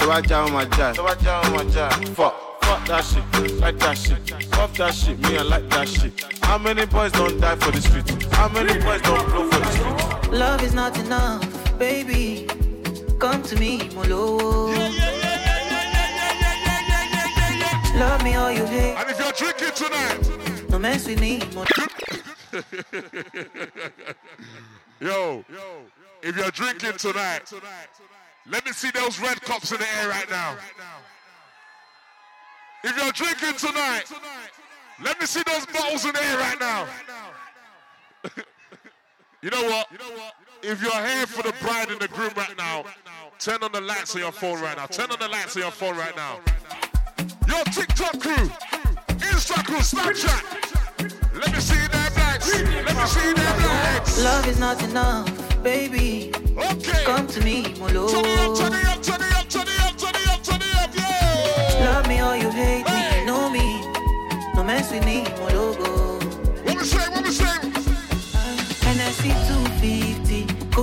tó 0.00 0.06
bá 0.10 0.18
já 0.28 0.38
máa 0.54 0.66
já 0.76 0.86
ẹ̀ 0.90 2.14
fuck. 2.16 2.34
Fuck 2.64 2.86
that 2.86 3.04
shit, 3.04 3.60
like 3.60 3.78
that 3.78 3.98
shit. 3.98 4.30
Fuck 4.54 4.72
that 4.74 4.94
shit, 4.94 5.18
me 5.20 5.36
I 5.36 5.42
like 5.42 5.68
that 5.68 5.86
shit. 5.86 6.24
How 6.42 6.56
many 6.56 6.86
boys 6.86 7.12
don't 7.12 7.38
die 7.38 7.56
for 7.56 7.70
the 7.72 7.80
street? 7.82 8.23
How 8.36 8.48
many 8.48 8.78
boys 8.82 9.00
don't 9.02 9.26
blow 9.30 9.48
for 9.50 9.60
this? 9.60 9.78
Love 10.28 10.62
is 10.62 10.74
not 10.74 10.98
enough, 10.98 11.78
baby. 11.78 12.46
Come 13.18 13.42
to 13.44 13.56
me, 13.56 13.88
Molo. 13.94 14.66
Love 17.96 18.22
me 18.24 18.34
all 18.34 18.50
you 18.50 18.64
hate. 18.66 18.96
And 18.96 19.08
if 19.10 19.18
you're 19.18 19.32
drinking 19.32 19.72
tonight, 19.74 20.18
no 20.68 20.78
mess 20.78 21.06
with 21.06 21.20
me, 21.20 21.40
Molo. 21.54 21.64
yo, 25.00 25.44
if 26.22 26.36
you're 26.36 26.50
drinking 26.50 26.98
tonight, 26.98 27.46
tonight, 27.46 27.88
let 28.50 28.64
me 28.66 28.72
see 28.72 28.90
those 28.90 29.18
red 29.20 29.40
cups 29.42 29.70
in 29.72 29.78
the 29.78 29.86
air 30.00 30.08
right 30.08 30.28
now. 30.28 30.56
If 32.82 32.96
you're 32.96 33.12
drinking 33.12 33.56
tonight, 33.56 34.04
let 35.02 35.18
me 35.18 35.26
see 35.26 35.42
those 35.46 35.64
bottles 35.66 36.04
in 36.04 36.12
the 36.12 36.22
air 36.22 36.38
right 36.38 36.60
now. 36.60 36.86
you 39.42 39.50
know 39.50 39.62
what? 39.64 39.88
If 40.62 40.82
you're 40.82 41.06
here 41.06 41.26
for 41.26 41.42
the 41.42 41.54
bride 41.60 41.90
and 41.90 42.00
the 42.00 42.08
groom 42.08 42.32
right 42.36 42.56
now, 42.56 42.84
turn 43.38 43.62
on 43.62 43.72
the 43.72 43.80
lights 43.80 44.14
on 44.14 44.22
your 44.22 44.32
phone 44.32 44.60
right 44.60 44.76
now. 44.76 44.86
Turn 44.86 45.10
on 45.10 45.18
the 45.18 45.28
lights 45.28 45.56
on 45.56 45.62
your 45.62 45.70
phone 45.70 45.96
right 45.96 46.16
now. 46.16 46.40
Your 47.46 47.64
TikTok 47.64 48.18
crew, 48.18 48.48
Insta 49.20 49.64
crew, 49.64 49.78
Snapchat. 49.78 50.74
Let 51.34 51.52
me 51.52 51.60
see 51.60 51.86
them 51.88 52.14
lights. 52.16 52.54
Let 52.54 52.96
me 52.96 53.06
see 53.06 53.32
them 53.32 53.62
lights. 53.62 54.22
Love 54.22 54.48
is 54.48 54.58
not 54.58 54.82
enough, 54.82 55.62
baby. 55.62 56.32
Okay. 56.56 57.04
Come 57.04 57.26
to 57.26 57.40
me, 57.44 57.74
Molo. 57.78 58.08
Turn 58.08 58.24
it 58.24 58.38
up, 58.38 58.56
turn 58.56 58.72
it 58.72 58.86
up, 58.86 59.02
turn 59.02 59.20
it 59.20 59.34
up, 59.36 59.48
turn 59.48 59.66
it 59.66 59.80
up, 59.80 59.96
turn 59.98 60.14
it 60.14 60.28
up, 60.28 60.42
turn 60.42 60.60
it 60.62 60.76
up, 60.76 60.90
yeah. 60.96 61.90
Love 61.92 62.08
me 62.08 62.22
or 62.22 62.36
you 62.36 62.50
hate 62.50 62.86
me, 62.86 63.26
know 63.26 63.50
me. 63.50 63.82
No 64.54 64.64
mess 64.64 64.90
with 64.90 65.04
me, 65.04 65.24
Mologo. 65.24 66.22
What 66.64 66.78
we 66.78 66.84
say, 66.84 67.08
what 67.10 67.24
we 67.24 67.30
say? 67.30 67.63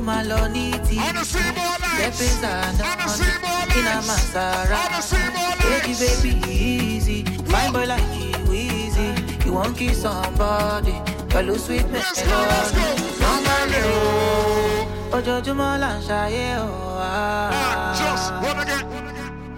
250, 0.02 0.06
come 0.06 0.10
along, 0.10 0.54
nitty. 0.54 0.98
I 0.98 1.06
wanna 1.06 1.26
see 1.26 1.40
more 1.40 1.78
lights. 1.82 2.44
I 2.44 2.82
wanna 2.82 3.10
see 3.10 3.36
more 3.42 3.64
in 3.78 3.86
a 3.86 3.96
lights. 3.96 4.08
Masara. 4.10 4.72
I 4.72 4.88
wanna 4.90 5.02
see 5.02 5.28
more 5.36 5.56
Baby, 5.62 5.94
lights. 5.94 6.22
baby, 6.22 6.52
easy. 6.52 7.24
Fine 7.52 7.72
boy 7.74 7.86
like 7.86 8.04
you, 8.18 8.54
easy. 8.54 9.14
You 9.46 9.54
won't 9.54 9.78
kiss 9.78 10.02
somebody. 10.02 10.96
Pẹ̀lú 11.32 11.56
sweet 11.66 11.86
Let's 11.92 12.22
go, 12.28 12.38
let's 12.52 12.72
go. 12.78 12.86
Normally, 13.24 13.82
o. 13.84 13.94
Oh. 13.94 15.16
Ojoojúmọ́ 15.18 15.72
là 15.82 15.90
ń 15.96 16.00
ṣayé 16.08 16.48
o. 16.60 16.70
I 17.00 17.94
just 18.02 18.28
wanna 18.44 18.64
get, 18.70 18.84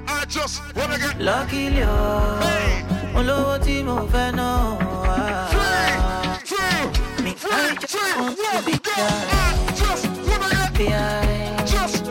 I 0.07 0.19
just 0.35 0.55
wanna 0.77 0.97
get. 1.03 1.15
Luckily 1.27 1.83
o. 1.83 1.97
Mo 3.13 3.21
lówó 3.27 3.55
tí 3.65 3.75
mo 3.87 3.95
fẹ́ 4.13 4.27
ná 4.37 4.47
oh, 4.49 4.77
ah. 5.09 5.49
o. 5.55 6.81
Me, 7.23 7.31
I 7.31 7.75
just 7.81 7.95
want 8.19 8.37
to 8.37 8.61
be 8.65 8.75
there. 8.87 9.15
Just 9.79 10.03
wanna 10.05 10.11
get, 10.11 10.12
Behind. 10.73 11.67
just 11.67 12.02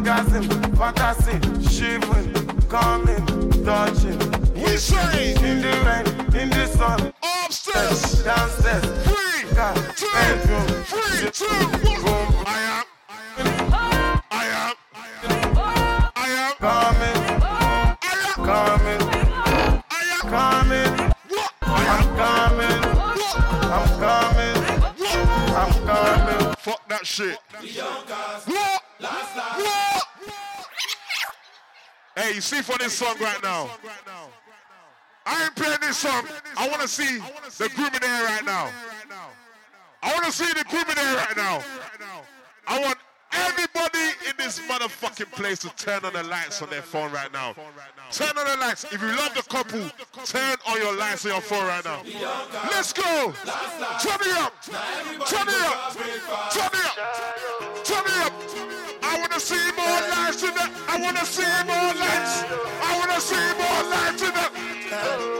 Orgasm, 0.00 0.48
fantasy, 0.76 1.36
shivering, 1.68 2.32
coming, 2.70 3.26
touching. 3.66 4.18
We 4.54 4.78
say 4.78 5.34
In 5.34 5.60
the 5.60 5.72
rain, 5.84 6.06
in 6.40 6.48
the 6.48 6.66
sun, 6.68 7.12
upstairs. 7.22 8.24
downstairs, 8.24 8.82
Three, 9.04 9.54
car, 9.54 9.74
two, 9.96 10.08
bedroom, 10.14 10.66
two, 11.32 11.44
one. 12.08 12.32
I 12.46 12.60
am. 12.78 12.84
I 14.30 14.44
am. 14.56 14.74
I 16.16 16.28
am. 16.32 16.54
coming, 16.56 17.20
I 17.44 18.24
am. 18.24 18.36
coming, 18.40 19.02
I 19.90 20.00
am. 20.14 20.22
coming, 20.32 20.92
I'm 21.60 22.04
coming, 22.16 22.80
I'm 23.76 23.88
coming? 24.00 24.56
I'm 25.60 25.72
coming. 25.86 26.54
Fuck 26.56 26.88
that 26.88 27.04
shit. 27.06 27.36
What? 27.52 28.46
What? 28.46 28.69
Hey, 32.20 32.34
you 32.34 32.42
see 32.42 32.60
for 32.60 32.76
this 32.76 32.92
song 32.92 33.16
right 33.18 33.42
now. 33.42 33.70
I 35.24 35.44
ain't 35.44 35.56
playing 35.56 35.78
this 35.80 35.96
song. 35.96 36.22
I 36.54 36.68
want 36.68 36.82
to 36.82 36.88
see 36.88 37.16
the 37.16 37.70
groom 37.74 37.88
in 37.94 38.00
there 38.00 38.24
right 38.24 38.44
now. 38.44 38.68
I 40.02 40.12
want 40.12 40.26
to 40.26 40.32
see 40.32 40.52
the 40.52 40.64
groom 40.68 40.84
in 40.86 40.96
there 40.96 41.16
right 41.16 41.34
now. 41.34 41.62
I 42.66 42.78
want 42.78 42.98
everybody 43.32 44.12
in 44.28 44.34
this 44.36 44.60
motherfucking 44.68 45.32
place 45.32 45.60
to 45.60 45.70
turn 45.76 46.04
on 46.04 46.12
the 46.12 46.22
lights 46.24 46.60
on 46.60 46.68
their 46.68 46.82
phone 46.82 47.10
right 47.10 47.32
now. 47.32 47.54
Turn 48.12 48.36
on 48.36 48.44
the 48.44 48.66
lights. 48.66 48.84
If 48.84 49.00
you 49.00 49.08
love 49.16 49.32
the 49.34 49.42
couple, 49.42 49.80
turn 50.26 50.56
on 50.68 50.76
your 50.76 50.94
lights 50.98 51.24
on 51.24 51.32
your 51.32 51.40
phone 51.40 51.64
right 51.64 51.84
now. 51.86 52.02
Let's 52.70 52.92
go. 52.92 53.32
Turn 54.02 54.20
it 54.20 54.36
up. 54.36 54.62
Turn 54.62 55.48
it 55.48 55.62
up. 55.62 55.96
Turn 56.52 56.68
it 56.68 56.84
up. 56.84 57.79
Want 59.30 59.42
to 59.42 59.46
see 59.46 59.70
more 59.76 60.00
lights 60.10 60.42
in 60.42 60.54
that. 60.54 60.70
I 60.88 61.00
want 61.00 61.16
to 61.16 61.24
see 61.24 61.46
more 61.70 61.94
lights. 62.02 62.42
I 62.82 62.98
want 62.98 63.10
to 63.14 63.20
see 63.20 63.46
more 63.60 63.82
lights 63.86 64.22
in 64.26 64.32
that. 64.34 64.50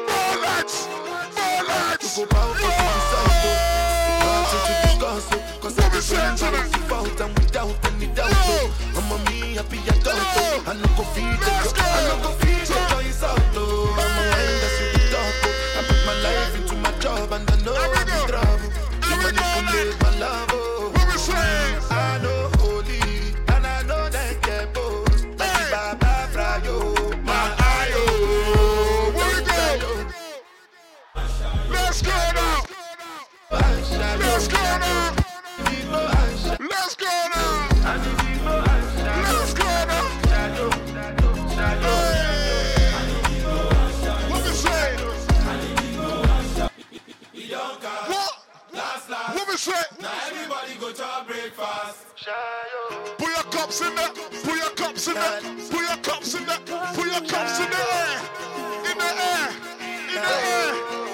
More 0.06 0.36
lights. 0.46 0.86
More 1.34 1.62
lights. 1.66 2.16
Go 2.16 2.24
the 2.24 2.70
Nothing 4.62 4.98
to 5.00 5.58
Cause 5.60 5.78
everything 5.78 6.36
saying 6.38 6.72
without 6.72 7.20
and 7.20 7.38
without 7.38 7.74
any 7.86 8.06
doubt. 8.14 8.32
I'm 8.96 9.10
a 9.10 9.18
me 9.30 9.54
happy 9.54 9.78
adult. 9.88 10.68
I 10.68 10.74
no 10.74 10.86
go 10.96 11.02
feed 11.10 11.38
the. 11.40 11.50
I 11.76 12.06
no 12.08 12.22
go 12.22 12.30
feed 12.38 12.49
Let's 34.18 34.48
go 34.48 34.58
now. 34.58 35.14
Let's 36.58 36.94
go 36.96 37.06
now. 37.34 37.68
Let's 39.22 39.54
go 39.54 39.64
now. 39.64 40.06
Hey. 41.80 42.92
What 44.28 44.42
we 44.44 44.50
say? 44.50 44.96
What? 48.08 48.32
What 49.34 49.48
we 49.48 49.56
say? 49.56 49.82
Now 50.00 50.10
everybody 50.26 50.74
go 50.80 50.92
to 50.92 51.24
breakfast 51.26 52.06
Put 53.18 53.28
your 53.28 53.44
cups 53.52 53.80
in 53.80 53.94
there. 53.94 54.08
Put 54.08 54.56
your 54.56 54.70
cups 54.70 55.08
in 55.08 55.14
there. 55.14 55.40
Put 55.70 55.80
your 55.80 55.96
cups 56.02 56.34
in 56.34 56.46
there. 56.46 56.58
Put 56.94 57.06
your 57.06 57.20
cups 57.28 57.60
in 57.60 57.70
the 57.70 57.76
air. 57.76 58.20
In 58.90 58.98
the 58.98 59.04
air. 59.04 59.48
In 60.08 60.22
the 60.22 60.34
air. 60.48 61.09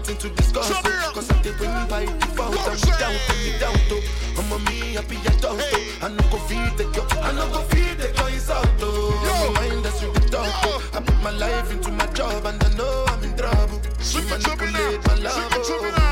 Nothing 0.00 0.16
to 0.16 0.28
discuss. 0.30 0.70
Me. 0.82 0.90
Cause 1.12 1.30
I 1.30 1.42
did 1.42 1.60
win 1.60 1.86
by 1.86 2.06
default. 2.06 2.56
And 2.56 2.78
say. 2.80 2.90
without 2.90 3.12
any 3.36 3.58
doubt. 3.60 3.76
oh. 3.92 4.40
I'm 4.40 4.52
a 4.52 4.58
me 4.70 4.94
happy 4.94 5.16
adult. 5.28 5.60
Oh. 5.60 5.98
I 6.00 6.08
no 6.08 6.22
go 6.32 6.38
feed 6.48 6.72
the 6.78 6.84
girl. 6.84 7.06
I 7.20 7.32
no 7.32 7.46
go 7.52 7.60
feed 7.68 7.98
the 7.98 8.08
girl 8.16 8.56
out. 8.56 8.80
Yo. 8.80 9.52
My 9.52 9.68
mind 9.68 9.84
that's 9.84 10.00
with 10.00 10.30
the. 10.30 10.40
I 10.40 11.02
put 11.04 11.22
my 11.22 11.32
life 11.32 11.70
into 11.70 11.90
my 11.92 12.06
job 12.14 12.46
and 12.46 12.64
I 12.64 12.74
know 12.78 13.04
I'm 13.08 13.22
in 13.24 13.36
trouble. 13.36 13.78
She 14.00 14.20
it 14.20 14.22
to 14.22 14.56
me 14.56 14.72
now. 14.72 14.88
manipulate 14.88 15.06
my 15.06 15.14
love. 15.16 15.34
Sing 15.34 15.60
it 15.60 15.64
to 15.66 15.82
me 15.82 15.90
oh. 15.94 16.09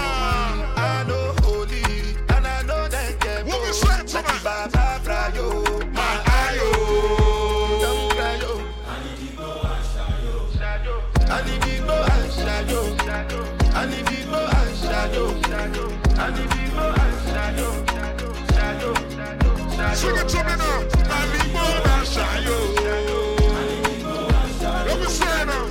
Swing 19.99 20.15
it 20.17 20.29
to 20.29 20.37
me 20.45 20.55
now. 20.63 20.79
Nanigo 21.11 21.65
Nashayo. 21.87 22.59
Let 24.87 24.99
me 25.01 25.07
say 25.07 25.45
now. 25.45 25.65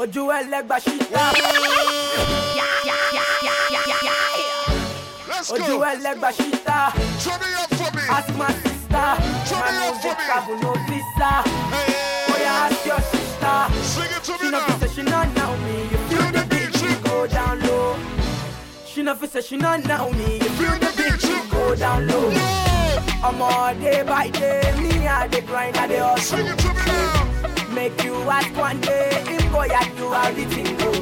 Ojú 0.00 0.22
ẹlẹ́gbà 0.38 0.76
ṣíta. 0.84 1.22
Ojú 5.54 5.74
ẹlẹ́gbà 5.90 6.30
ṣíta. 6.38 6.78
Ask 8.16 8.30
my 8.40 8.48
sister. 8.62 9.08
Turn 9.48 9.64
it 9.68 9.84
up 9.84 9.94
for 10.02 10.14
me. 10.16 10.24
Travel 10.26 10.56
no 10.62 10.72
visa. 10.88 11.30
Hey, 11.74 11.92
hey. 11.92 12.26
Boy, 12.28 12.44
ask 12.58 12.86
your 12.88 13.02
sister. 13.12 13.56
Sing 13.92 14.12
it 14.16 14.22
to 14.24 14.32
she 14.38 14.44
me 14.44 14.50
now. 14.50 14.66
She 14.66 14.72
no 14.72 14.78
be 14.80 14.86
say 14.86 14.94
she 14.94 15.02
no 15.02 15.20
know 15.36 15.52
me 15.64 15.99
she 19.06 19.14
fit 19.14 19.30
say 19.32 19.40
she 19.40 19.56
no 19.56 19.76
know 19.76 20.10
me. 20.12 20.34
you 20.34 20.48
feel 20.58 20.76
the 20.78 20.92
beat 20.96 21.20
she 21.20 21.50
go 21.50 21.74
down 21.74 22.06
low. 22.06 22.30
Omo 23.22 23.80
day 23.80 24.02
by 24.02 24.28
day, 24.28 24.60
me 24.78 25.06
I 25.06 25.26
dey 25.28 25.40
grind, 25.40 25.76
I 25.78 25.86
dey 25.86 25.98
hustle. 25.98 26.44
Make 27.74 28.02
you 28.04 28.14
ask 28.28 28.54
one 28.56 28.80
day, 28.80 29.24
him 29.26 29.52
go 29.52 29.62
ya 29.64 29.80
do 29.96 30.10
how 30.10 30.30
the 30.32 30.44
thing 30.44 30.76
go. 30.76 30.92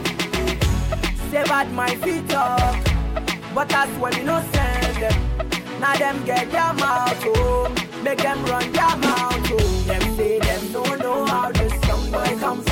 Say 1.31 1.43
bad 1.45 1.73
my 1.73 1.95
feet 1.97 2.33
up, 2.35 2.77
but 3.55 3.69
that's 3.69 3.91
when 3.99 4.13
me 4.15 4.23
no 4.25 4.43
send 4.53 4.97
them. 5.03 5.81
Now 5.81 5.97
them 5.97 6.25
get 6.25 6.51
their 6.53 6.73
mouth 6.75 7.23
oh, 7.27 7.73
make 8.05 8.19
them 8.19 8.45
run 8.45 8.71
their 8.73 8.97
mouth 8.97 9.51
oh. 9.53 9.85
Them 9.87 10.17
say 10.17 10.39
them 10.39 10.73
don't 10.73 10.99
know 11.01 11.25
how 11.27 11.51
this 11.53 11.73
young 11.87 12.11
boy 12.11 12.37
come 12.41 12.63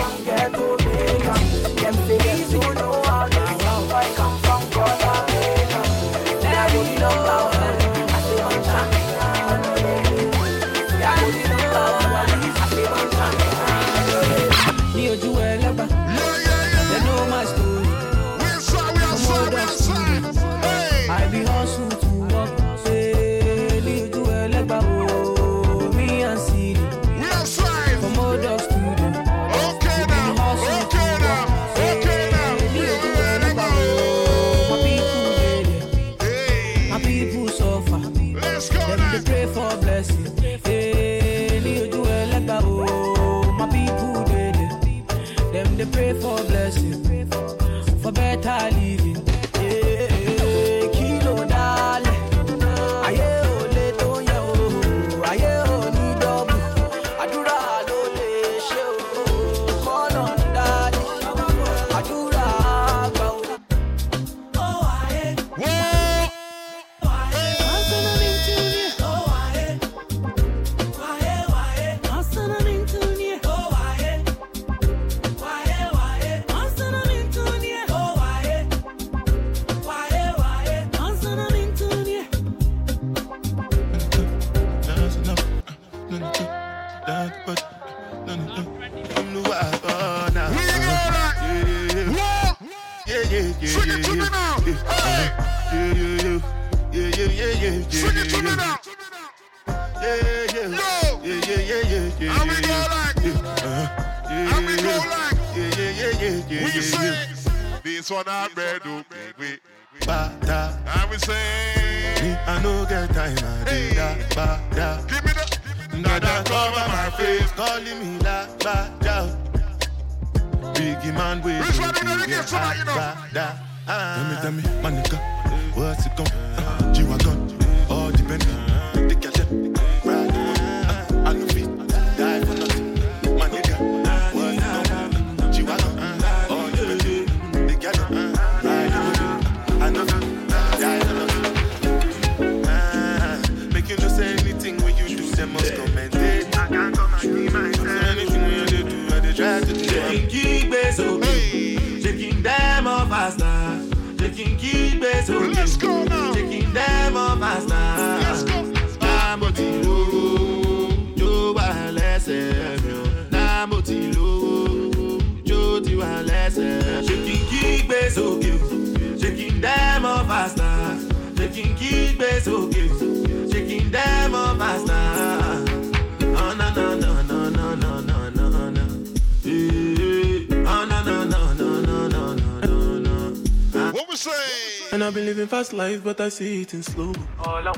life, 185.77 186.03
but 186.03 186.21
I 186.21 186.29
see 186.31 186.63
it 186.63 186.75
in 186.75 186.83
slow. 186.83 187.13
Oh 187.45 187.61
no, 187.63 187.73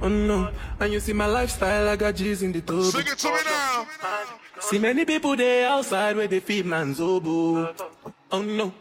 Oh 0.00 0.08
no. 0.08 0.50
and 0.80 0.92
you 0.92 1.00
see 1.00 1.12
my 1.12 1.26
lifestyle, 1.26 1.88
I 1.88 1.96
got 1.96 2.14
G's 2.14 2.42
in 2.42 2.52
the 2.52 2.60
tub. 2.60 2.82
Sing 2.84 3.00
it 3.06 3.18
to 3.18 3.28
me 3.28 3.38
now. 3.44 3.86
See 4.60 4.78
many 4.78 5.04
people 5.04 5.36
there 5.36 5.68
outside 5.68 6.16
where 6.16 6.26
they 6.28 6.40
feed 6.40 6.66
man's 6.66 7.00
oboe. 7.00 7.74
Oh 8.30 8.42
no, 8.42 8.74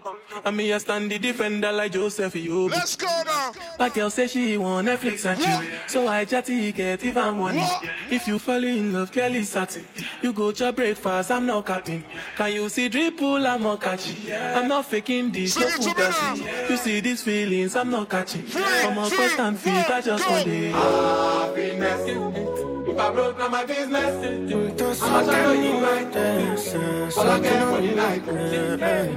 and 0.43 0.57
me 0.57 0.73
I 0.73 0.77
stand 0.77 1.09
the 1.09 1.17
defender 1.19 1.71
like 1.71 1.93
Joseph 1.93 2.33
Yobo. 2.33 2.69
Let's 2.71 2.97
go 2.97 3.07
now. 3.25 3.53
But 3.77 3.93
girl 3.93 4.09
say 4.09 4.27
she 4.27 4.57
want 4.57 4.87
Netflix 4.89 5.23
and 5.25 5.39
chill, 5.39 5.61
so 5.87 6.07
I 6.07 6.25
chatty 6.25 6.73
get 6.73 7.01
even 7.05 7.37
money. 7.37 7.63
If 8.11 8.27
you 8.27 8.39
fall 8.39 8.61
in 8.63 8.91
love, 8.91 9.11
Kelly 9.11 9.43
satin, 9.43 9.85
you 10.21 10.33
go 10.33 10.51
to 10.51 10.73
breakfast, 10.73 11.31
I'm 11.31 11.45
not 11.45 11.65
capping. 11.65 12.03
Can 12.37 12.53
you 12.53 12.69
see 12.69 12.87
dripple, 12.87 13.43
I'm 13.47 13.63
not 13.63 13.81
catching. 13.81 14.31
I'm 14.31 14.67
not 14.67 14.85
faking 14.85 15.31
this, 15.31 15.57
no 15.57 15.67
Sing 15.69 15.91
it 15.91 15.95
to 15.95 16.35
me. 16.35 16.69
You 16.69 16.77
see 16.77 16.99
these 16.99 17.23
feelings, 17.23 17.75
I'm 17.75 17.89
not 17.89 18.09
catching. 18.09 18.45
I'm 18.55 18.95
on 18.95 19.09
first 19.09 19.39
and 19.39 19.57
feet, 19.57 19.89
I 19.89 20.01
just 20.01 20.29
want 20.29 20.45
it. 20.45 20.71
Happiness. 20.71 22.01
If 22.87 22.99
I 22.99 23.11
broke, 23.11 23.39
now 23.39 23.47
my 23.47 23.65
business. 23.65 25.01
I'm 25.01 25.15
a 25.15 25.25
trying 25.25 25.61
to 25.63 25.81
right 25.83 26.13
there. 26.13 26.57
All 27.17 27.29
I 27.29 27.39
care 27.39 27.67
for 27.71 27.81
the 27.81 27.95
night. 27.95 28.21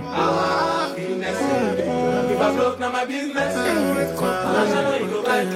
Happiness. 0.03 1.41
If 2.31 2.41
I 2.41 2.57
broke, 2.57 2.79
now 2.81 2.91
my 2.91 3.05
business. 3.05 3.55
I'm 3.55 3.97
a 3.99 4.17
trying 4.17 4.99
to 4.99 5.07
go 5.11 5.23
right. 5.25 5.47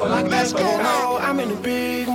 All 0.00 0.12
I 0.12 0.22
care 0.28 0.46
for 0.46 0.58
the 0.58 0.62
night. 0.62 1.28
I'm 1.28 1.40
in 1.40 1.50
a 1.50 1.56
big 1.56 2.06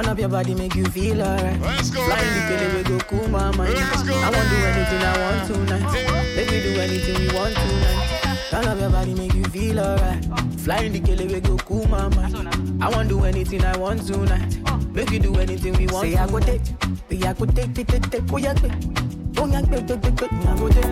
Turn 0.00 0.08
up 0.08 0.18
your 0.18 0.30
body 0.30 0.54
make 0.54 0.74
you 0.74 0.86
feel 0.86 1.20
alright. 1.20 1.60
Let's 1.60 1.90
go. 1.90 2.02
Flying 2.06 2.32
the 2.32 2.40
kele 2.48 2.74
we 2.74 2.82
go 2.88 2.98
cool 3.04 3.28
my 3.28 3.54
mind. 3.54 3.74
Let's 3.74 4.02
go. 4.02 4.14
I 4.16 4.30
won't 4.30 4.48
do 4.48 4.56
anything 4.56 5.02
I 5.02 5.18
want 5.20 5.46
tonight. 5.46 5.92
Make 6.36 6.50
me 6.50 6.62
do 6.62 6.80
anything 6.80 7.16
we 7.20 7.34
want 7.36 7.54
tonight. 7.54 8.48
Girl, 8.50 8.62
love 8.64 8.80
your 8.80 8.88
body 8.88 9.12
make 9.14 9.34
you 9.34 9.44
feel 9.44 9.78
alright. 9.78 10.24
Flying 10.60 10.92
the 10.94 11.00
kele 11.00 11.26
we 11.26 11.40
go 11.40 11.58
cool 11.58 11.86
my 11.88 12.08
mind. 12.16 12.82
I 12.82 12.88
won't 12.88 13.10
do 13.10 13.24
anything 13.24 13.62
I 13.62 13.76
want 13.76 14.06
tonight. 14.06 14.56
Make 14.94 15.10
you 15.10 15.18
do 15.18 15.34
anything 15.36 15.74
we 15.74 15.86
want. 15.88 16.08
Say 16.08 16.16
I 16.16 16.26
go 16.26 16.40
take, 16.40 16.62
say 17.10 17.28
I 17.28 17.32
go 17.34 17.44
take, 17.44 17.74
take, 17.74 17.86
take, 17.88 18.10
take, 18.10 18.32
oh 18.32 18.38
yeah, 18.38 18.54
take. 18.54 18.72
Oh 19.36 19.46
yeah, 19.46 19.60
take, 19.60 19.86
take, 19.86 20.00
take, 20.00 20.16
take, 20.16 20.32
I 20.32 20.56
go 20.56 20.68
take. 20.70 20.86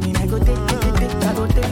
Me 0.00 0.14
I 0.16 0.26
go 0.26 0.38
take, 0.38 0.56
take, 0.68 0.80
take, 0.80 0.96
take, 0.96 1.12
I 1.20 1.34
go 1.34 1.46
take. 1.48 1.68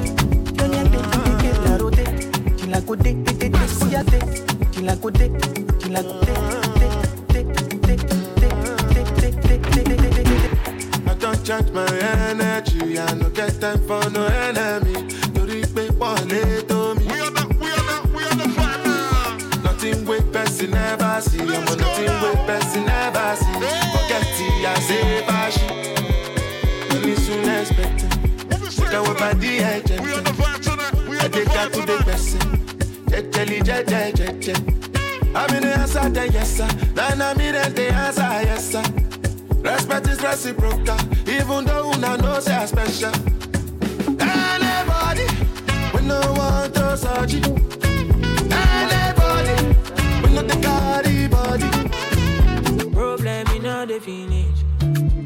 Oh 0.60 0.68
yeah, 0.68 0.84
take, 0.92 1.08
take, 1.08 1.40
take, 1.40 1.56
I 1.56 1.78
go 1.78 1.88
take. 1.88 2.12
Till 2.58 2.74
I 2.74 2.80
go 2.82 2.94
take, 2.96 3.24
take, 3.24 3.38
take, 3.40 3.52
take, 3.54 3.80
oh 3.80 3.88
yeah, 3.88 4.02
take. 4.02 4.72
Till 4.72 4.90
I 4.90 4.94
go 4.96 5.08
take, 5.08 5.32
till 5.40 5.56
I 5.56 5.96
go 5.96 5.96
take, 5.96 6.20
take, 6.20 6.26
take, 6.28 6.60
take, 6.60 6.71
I 11.10 11.14
don't 11.18 11.44
charge 11.44 11.70
my 11.72 11.86
energy, 12.28 12.98
I 12.98 13.14
no 13.14 13.28
get 13.30 13.60
time 13.60 13.78
for 13.80 14.00
no 14.10 14.26
enemy. 14.26 14.94
Torí 15.34 15.62
pé 15.74 15.88
wọ́n 15.98 16.28
lé 16.30 16.62
tó 16.68 16.94
mi. 16.94 17.04
We 17.06 17.18
are 17.20 17.30
the, 17.36 17.44
we 17.60 17.68
are 17.70 17.84
the, 17.88 17.96
we 18.14 18.22
are 18.22 18.36
the 18.40 18.48
final. 18.56 19.62
Nothing 19.64 20.06
wey 20.06 20.20
person 20.32 20.70
never 20.70 21.20
see, 21.20 21.38
ọmọ 21.38 21.74
nothing 21.82 22.14
wey 22.22 22.36
person 22.46 22.84
never 22.86 23.36
see. 23.42 23.58
Forget 23.92 24.24
ti 24.36 24.46
I 24.66 24.80
say 24.86 25.24
bashi. 25.26 25.66
Money 26.90 27.14
soon 27.24 27.48
expected. 27.58 28.10
Ìdáwọ̀ 28.82 29.14
bá 29.20 29.28
di 29.40 29.52
ẹ̀jẹ̀. 29.72 29.98
Ẹ̀dẹ̀ 31.24 31.44
ká 31.54 31.62
tún 31.72 31.84
dé 31.88 31.96
gbẹ̀sẹ̀. 32.04 32.42
Jẹjẹli 33.10 33.58
jẹjẹ 33.68 34.00
jẹjẹ. 34.18 34.54
I'm 35.34 35.54
in 35.54 35.62
the 35.62 35.74
answer, 35.78 36.08
then 36.10 36.32
yes 36.32 36.56
sir. 36.56 36.68
Then 36.94 37.22
I'm 37.22 37.40
in 37.40 37.54
the 37.74 37.88
answer, 37.92 38.20
yes 38.20 38.70
sir. 38.70 38.82
Respect 39.62 40.08
is 40.08 40.22
reciprocal, 40.22 40.96
even 41.26 41.64
though 41.64 41.90
una 41.92 42.16
know 42.18 42.38
say 42.40 42.54
I 42.54 42.66
special. 42.66 43.12
Anybody, 44.20 45.26
we 45.94 46.00
no 46.06 46.20
want 46.36 46.74
to 46.74 46.96
search 46.96 47.34
it. 47.34 47.46
Anybody, 48.52 49.56
we 50.22 50.34
no 50.34 50.42
the 50.42 50.56
carry 50.60 51.28
body. 51.28 51.70
Problem 52.90 53.46
in 53.56 53.66
all 53.66 53.86
the 53.86 54.00
finish. 54.00 54.58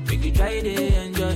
Make 0.08 0.24
you 0.24 0.32
try 0.32 0.60
to 0.60 1.02
enjoy. 1.02 1.34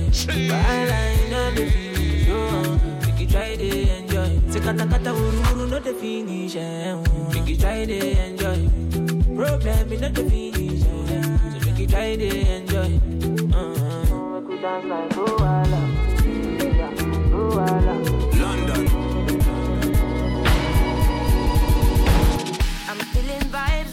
Byline 0.49 1.27
in 1.27 1.33
all 1.33 1.51
the 1.51 1.65
finish. 1.69 2.29
Oh, 2.29 2.79
make 3.05 3.19
you 3.19 3.27
try 3.27 3.55
to 3.55 3.67
enjoy. 3.67 4.10
Sekata 4.51 4.83
kata 4.83 5.13
uru 5.15 5.39
uru 5.51 5.63
no 5.71 5.79
the 5.79 5.93
finish. 5.93 6.55
Make 7.33 7.47
you 7.47 7.57
try 7.57 7.85
to 7.85 7.97
enjoy. 8.25 8.67
Problem 9.35 9.91
in 9.93 10.03
all 10.03 10.11
the 10.11 10.23
finish. 10.27 10.83
So 10.83 10.91
make 11.63 11.79
you 11.79 11.87
try 11.87 12.15
to 12.19 12.27
enjoy. 12.27 12.99
Uh-huh. 13.55 14.41
Make 14.41 14.47
we 14.49 14.55
dance 14.59 14.85
like 14.91 15.09
Luala. 15.15 15.81
Yeah, 16.75 16.91
London. 18.43 18.83
I'm 22.89 22.99
feeling 23.13 23.45
vibes. 23.55 23.90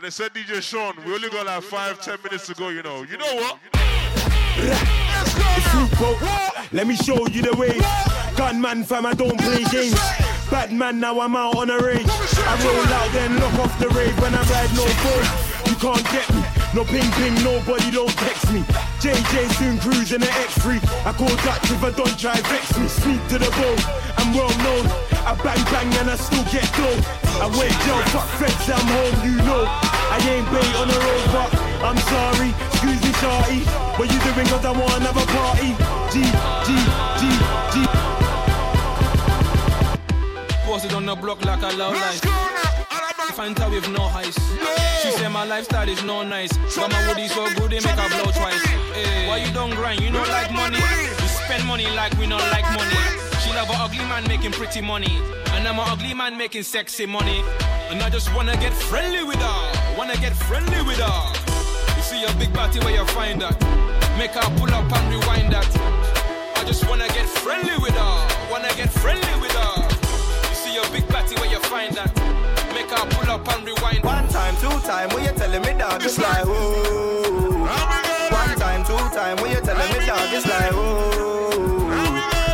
And 0.00 0.06
they 0.06 0.10
said 0.10 0.32
DJ 0.32 0.62
Sean, 0.62 0.94
we 1.04 1.12
only 1.12 1.28
got 1.28 1.44
like 1.44 1.62
five, 1.62 2.00
ten 2.00 2.16
minutes 2.24 2.46
to 2.46 2.54
go, 2.54 2.70
you 2.70 2.82
know. 2.82 3.02
You 3.02 3.18
know 3.18 3.34
what? 3.34 3.58
Let 6.72 6.86
me 6.86 6.96
show 6.96 7.26
you 7.26 7.42
the 7.42 7.54
way. 7.54 7.78
Gunman 8.34 8.84
fam, 8.84 9.04
I 9.04 9.12
don't 9.12 9.38
play 9.38 9.62
games. 9.64 10.00
Bad 10.50 10.72
man, 10.72 11.00
now 11.00 11.20
I'm 11.20 11.36
out 11.36 11.54
on 11.54 11.68
a 11.68 11.78
range. 11.78 12.08
I 12.08 12.58
roll 12.64 12.94
out, 12.94 13.12
then 13.12 13.38
lock 13.40 13.58
off 13.58 13.78
the 13.78 13.90
rave 13.90 14.18
when 14.22 14.34
I 14.34 14.40
ride 14.40 14.74
no 14.74 14.86
phone. 14.86 15.68
You 15.68 15.76
can't 15.76 16.04
get 16.10 16.34
me. 16.34 16.59
No 16.72 16.84
ping 16.84 17.10
ping, 17.18 17.34
nobody 17.42 17.90
don't 17.90 18.14
text 18.14 18.52
me. 18.52 18.60
JJ 19.02 19.50
soon 19.58 19.78
cruising 19.78 20.22
an 20.22 20.30
X3. 20.46 20.78
I 21.04 21.12
call 21.12 21.34
Dutch 21.42 21.66
if 21.66 21.82
I 21.82 21.90
don't 21.90 22.16
try 22.16 22.38
vex 22.46 22.78
me. 22.78 22.86
Sneak 22.86 23.20
to 23.26 23.38
the 23.38 23.50
boat, 23.58 23.82
I'm 24.18 24.30
well 24.32 24.54
known. 24.62 24.86
I 25.26 25.34
bang 25.42 25.58
bang 25.66 25.90
and 25.98 26.10
I 26.10 26.14
still 26.14 26.44
get 26.46 26.70
dough. 26.78 27.02
I 27.42 27.50
wait, 27.58 27.74
yo, 27.90 27.98
fuck 28.14 28.28
feds, 28.38 28.70
I'm 28.70 28.86
home, 28.86 29.18
you 29.26 29.36
know. 29.42 29.66
I 29.66 30.18
ain't 30.30 30.46
bait 30.46 30.74
on 30.78 30.86
the 30.86 30.98
road, 31.02 31.26
but 31.34 31.50
I'm 31.82 31.98
sorry. 32.06 32.54
Excuse 32.70 33.02
me, 33.02 33.12
shorty. 33.18 33.60
What 33.98 34.06
you 34.12 34.20
doing? 34.22 34.46
Cause 34.46 34.64
I 34.64 34.70
want 34.70 34.94
another 34.94 35.26
party. 35.26 35.74
G, 36.14 36.22
G, 36.66 36.70
G, 37.18 37.22
G. 37.74 37.82
Posted 40.62 40.92
on 40.92 41.04
the 41.04 41.16
block 41.16 41.44
like 41.44 41.62
a 41.62 41.76
low 41.76 41.90
life. 41.90 42.49
Fanta 43.30 43.70
with 43.70 43.88
no 43.90 44.08
heist. 44.08 44.38
She 45.02 45.10
said 45.12 45.28
my 45.30 45.44
lifestyle 45.44 45.88
is 45.88 46.02
no 46.04 46.22
nice. 46.22 46.52
But 46.76 46.90
my 46.90 47.08
woody 47.08 47.28
so 47.28 47.46
good 47.54 47.70
they 47.70 47.80
make 47.80 47.98
her 47.98 48.08
blow 48.08 48.30
twice. 48.32 48.62
Hey, 48.92 49.28
why 49.28 49.38
you 49.38 49.52
don't 49.52 49.70
grind? 49.70 50.00
You 50.00 50.10
don't 50.10 50.28
like 50.28 50.52
money. 50.52 50.78
You 50.78 51.28
spend 51.28 51.66
money 51.66 51.86
like 51.96 52.12
we 52.18 52.26
don't 52.26 52.50
like 52.50 52.64
money. 52.74 53.00
She 53.40 53.52
love 53.54 53.70
an 53.70 53.76
ugly 53.78 54.04
man 54.10 54.26
making 54.26 54.52
pretty 54.52 54.80
money. 54.80 55.18
And 55.54 55.66
I'm 55.66 55.78
an 55.78 55.86
ugly 55.88 56.14
man 56.14 56.36
making 56.36 56.64
sexy 56.64 57.06
money. 57.06 57.42
And 57.90 58.02
I 58.02 58.10
just 58.10 58.34
wanna 58.34 58.56
get 58.56 58.72
friendly 58.72 59.22
with 59.24 59.40
her. 59.40 59.96
Wanna 59.96 60.16
get 60.16 60.34
friendly 60.34 60.82
with 60.82 60.98
her. 60.98 61.20
You 61.96 62.02
see 62.02 62.20
your 62.20 62.34
big 62.34 62.52
party 62.52 62.80
where 62.80 62.94
you 62.94 63.04
find 63.06 63.40
that. 63.42 63.56
Make 64.18 64.32
her 64.32 64.50
pull 64.58 64.72
up 64.74 64.92
and 64.92 65.06
rewind 65.10 65.52
that. 65.52 65.68
I 66.56 66.64
just 66.64 66.88
wanna 66.88 67.08
get 67.08 67.26
friendly 67.26 67.76
with 67.78 67.94
her. 67.94 68.50
Wanna 68.50 68.72
get 68.76 68.90
friendly 68.90 69.34
with 69.40 69.52
her. 69.52 69.88
You 70.50 70.54
see 70.54 70.74
your 70.74 70.88
big 70.90 71.08
party 71.08 71.34
where 71.36 71.50
you 71.50 71.60
find 71.60 71.94
that. 71.96 72.19
Make 72.80 72.98
her 72.98 73.06
pull 73.10 73.30
up 73.30 73.46
and 73.46 73.66
rewind. 73.66 74.02
One 74.02 74.26
time, 74.28 74.56
two 74.56 74.70
time, 74.88 75.10
when 75.10 75.24
you 75.24 75.32
telling 75.32 75.60
me 75.60 75.74
dog, 75.78 76.02
it's 76.02 76.18
like 76.18 76.44
oh. 76.46 77.68
One 78.32 78.58
time, 78.58 78.84
two 78.84 78.96
time, 79.14 79.36
when 79.36 79.50
you 79.50 79.60
telling 79.60 79.92
me 79.92 80.06
dog, 80.06 80.32
it's 80.32 80.46
like 80.46 80.70
oh. 80.72 81.76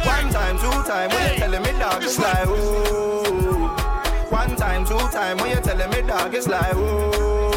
One 0.04 0.32
time, 0.32 0.58
two 0.58 0.82
time, 0.82 1.10
when 1.10 1.32
you 1.32 1.38
telling 1.38 1.62
me 1.62 1.70
dog, 1.78 2.02
it's 2.02 2.18
like 2.18 2.48
oh. 2.48 4.26
One 4.30 4.56
time, 4.56 4.84
two 4.84 4.98
time, 4.98 5.36
when 5.36 5.50
you 5.50 5.62
telling 5.62 5.90
me 5.90 6.02
dog, 6.02 6.34
it's 6.34 6.48
like 6.48 6.72
oh. 6.74 7.55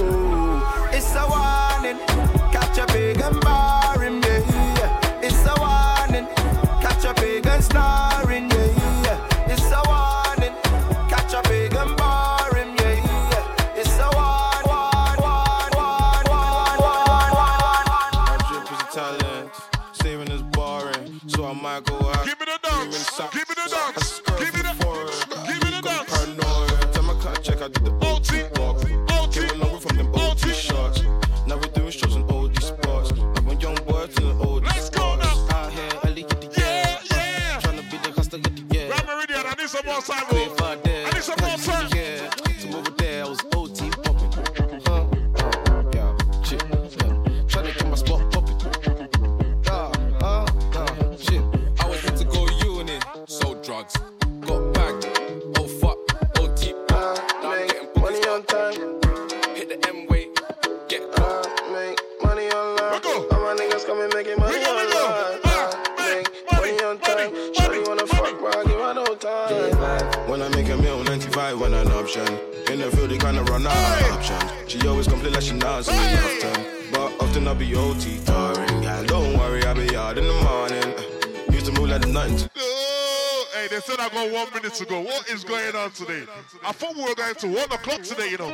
I 84.70 84.72
got 84.72 84.78
one 84.78 84.78
minute 84.78 84.78
to 84.78 84.86
go. 84.86 85.02
What 85.02 85.30
is 85.30 85.44
going 85.44 85.76
on 85.76 85.92
today? 85.92 86.26
I 86.64 86.72
thought 86.72 86.96
we 86.96 87.04
were 87.04 87.16
going 87.16 87.36
to 87.36 87.48
one 87.48 87.72
o'clock 87.72 88.02
today, 88.04 88.30
you 88.30 88.38
know. 88.38 88.50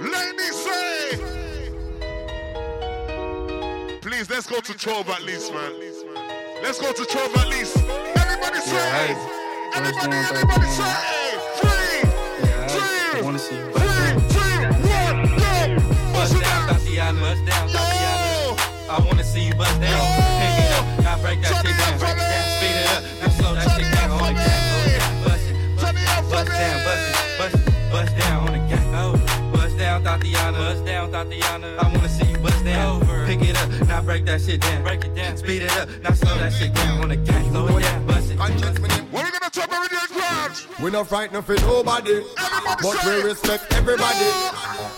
Ladies 0.00 0.56
say, 0.56 1.18
please 4.00 4.30
let's 4.30 4.46
go 4.46 4.60
to 4.60 4.72
12 4.74 5.08
at 5.08 5.22
least, 5.22 5.52
man. 5.52 5.72
Let's 6.62 6.80
go 6.80 6.92
to 6.92 7.04
12 7.04 7.36
at 7.36 7.48
least. 7.48 7.76
Everybody 7.78 8.60
say, 8.60 9.16
everybody, 9.74 10.16
everybody 10.16 10.66
say, 10.66 10.94
three, 11.58 12.02
two, 12.68 12.80
I 13.18 13.20
wanna 13.22 13.38
see 13.38 13.56
you 13.56 13.70
three, 13.72 14.14
two, 14.30 14.60
one, 14.86 15.26
go. 15.36 16.12
Bust 16.12 16.40
down, 16.40 16.68
Tatiana. 16.68 17.20
Bust 17.20 17.44
down, 17.46 17.68
Tatiana. 17.68 18.56
I 18.90 19.04
wanna 19.06 19.24
see 19.24 19.46
you 19.48 19.54
bust 19.54 19.80
down. 19.80 20.21
Tatiana. 31.22 31.76
I 31.78 31.86
wanna 31.86 32.08
see 32.08 32.26
you 32.26 32.38
bust 32.38 32.64
down. 32.64 33.00
Pick 33.26 33.42
it 33.42 33.56
up, 33.56 33.70
now 33.86 34.02
break 34.02 34.24
that 34.26 34.40
shit 34.40 34.60
down. 34.60 34.82
Break 34.82 35.04
it 35.04 35.14
down, 35.14 35.36
speed 35.36 35.62
it 35.62 35.76
up, 35.76 35.88
now 36.02 36.12
slow 36.12 36.36
that 36.38 36.52
shit 36.52 36.74
down. 36.74 37.02
On 37.02 37.08
the 37.08 37.16
gas, 37.16 37.46
slow 37.46 37.76
it 37.76 37.82
down, 37.82 38.06
bust 38.06 38.30
it. 38.30 38.38
What 38.38 39.24
we 39.24 39.30
gonna 39.30 39.50
talk 39.50 39.68
about 39.68 39.90
the 39.90 39.96
crowd? 40.10 40.82
We 40.82 40.90
no 40.90 41.04
frightened 41.04 41.44
for 41.44 41.54
nobody, 41.54 42.24
but 42.82 43.04
we 43.04 43.22
respect 43.22 43.72
everybody, 43.74 44.26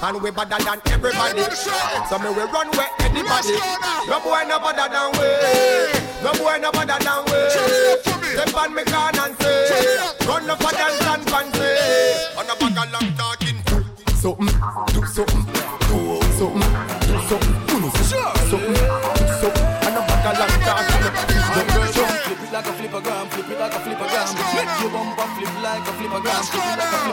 and 0.02 0.22
we 0.22 0.30
better 0.30 0.64
than 0.64 0.80
everybody. 0.86 1.42
So 2.08 2.18
me 2.18 2.30
we 2.30 2.42
run 2.48 2.68
where 2.72 2.88
anybody. 3.00 3.58
No 4.08 4.20
boy 4.24 4.44
no 4.48 4.58
better 4.64 4.88
than 4.88 5.12
we. 5.20 5.28
No 6.24 6.32
boy 6.40 6.56
no 6.58 6.72
better 6.72 6.98
than 7.04 7.20
we. 7.28 7.38
Step 8.32 8.54
on 8.56 8.74
me 8.74 8.82
can 8.84 9.18
and 9.18 9.36
say, 9.38 9.98
run 10.26 10.48
up 10.48 10.60
a 10.60 10.70
dance 10.72 11.02
and 11.04 11.24
fancy. 11.28 11.68
On 12.38 12.48
a 12.48 12.54
bag 12.56 12.78
of 12.80 12.92
long 12.92 13.12
talking. 13.14 13.58
Something, 14.16 14.46
do 14.94 15.04
something, 15.04 15.44
do 15.52 15.83
something, 16.38 16.62
mm, 16.62 17.00
do 17.06 17.14
something. 17.28 17.54
Mm, 17.54 17.74
Uno, 17.74 17.88
something, 17.90 18.74
do 18.74 18.82
something. 19.40 19.64
Mm, 19.64 19.86
On 19.86 19.94
a 19.94 20.02
bag 20.08 20.26
of 20.26 20.34
long 20.38 20.54
talking. 20.64 21.02
Flip 22.24 22.42
it 22.44 22.52
like 22.52 22.66
a 22.66 22.72
flippergram, 22.74 23.24
flip 23.30 23.50
it 23.50 23.58
like 23.60 23.74
a 23.74 23.80
flippergram. 23.84 24.28
Make 24.54 24.72
your 24.80 24.90
bumper 24.90 25.26
flip 25.36 25.54
like 25.62 25.86
a 25.88 25.92
flippergram, 25.98 26.42
flip 26.50 26.64
it 26.64 26.78
like 26.78 26.94
a 26.94 27.03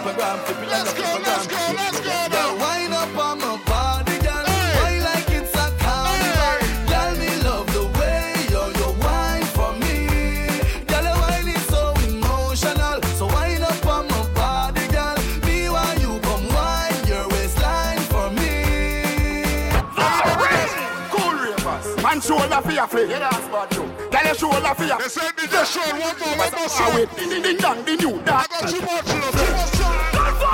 Shoulder 24.41 24.73
for 24.73 24.85
your. 24.85 24.97
They 24.97 25.07
said 25.07 25.38
me 25.38 25.45
just 25.51 25.72
show 25.72 25.81
one 25.91 26.18
more, 26.18 26.35
more 26.35 26.47
Ah, 26.51 26.68
song. 26.68 26.95
wait, 26.95 27.15
ding 27.15 27.43
ding 27.43 27.57
dong, 27.57 27.85
the 27.85 27.95
new 27.95 28.18
dog. 28.26 28.41
I 28.41 28.47
got 28.49 28.69
too 28.69 28.81
much, 28.81 29.05
you 29.13 29.19
know, 29.22 29.30
too 29.38 29.53
much 29.53 29.69
song. 29.77 29.93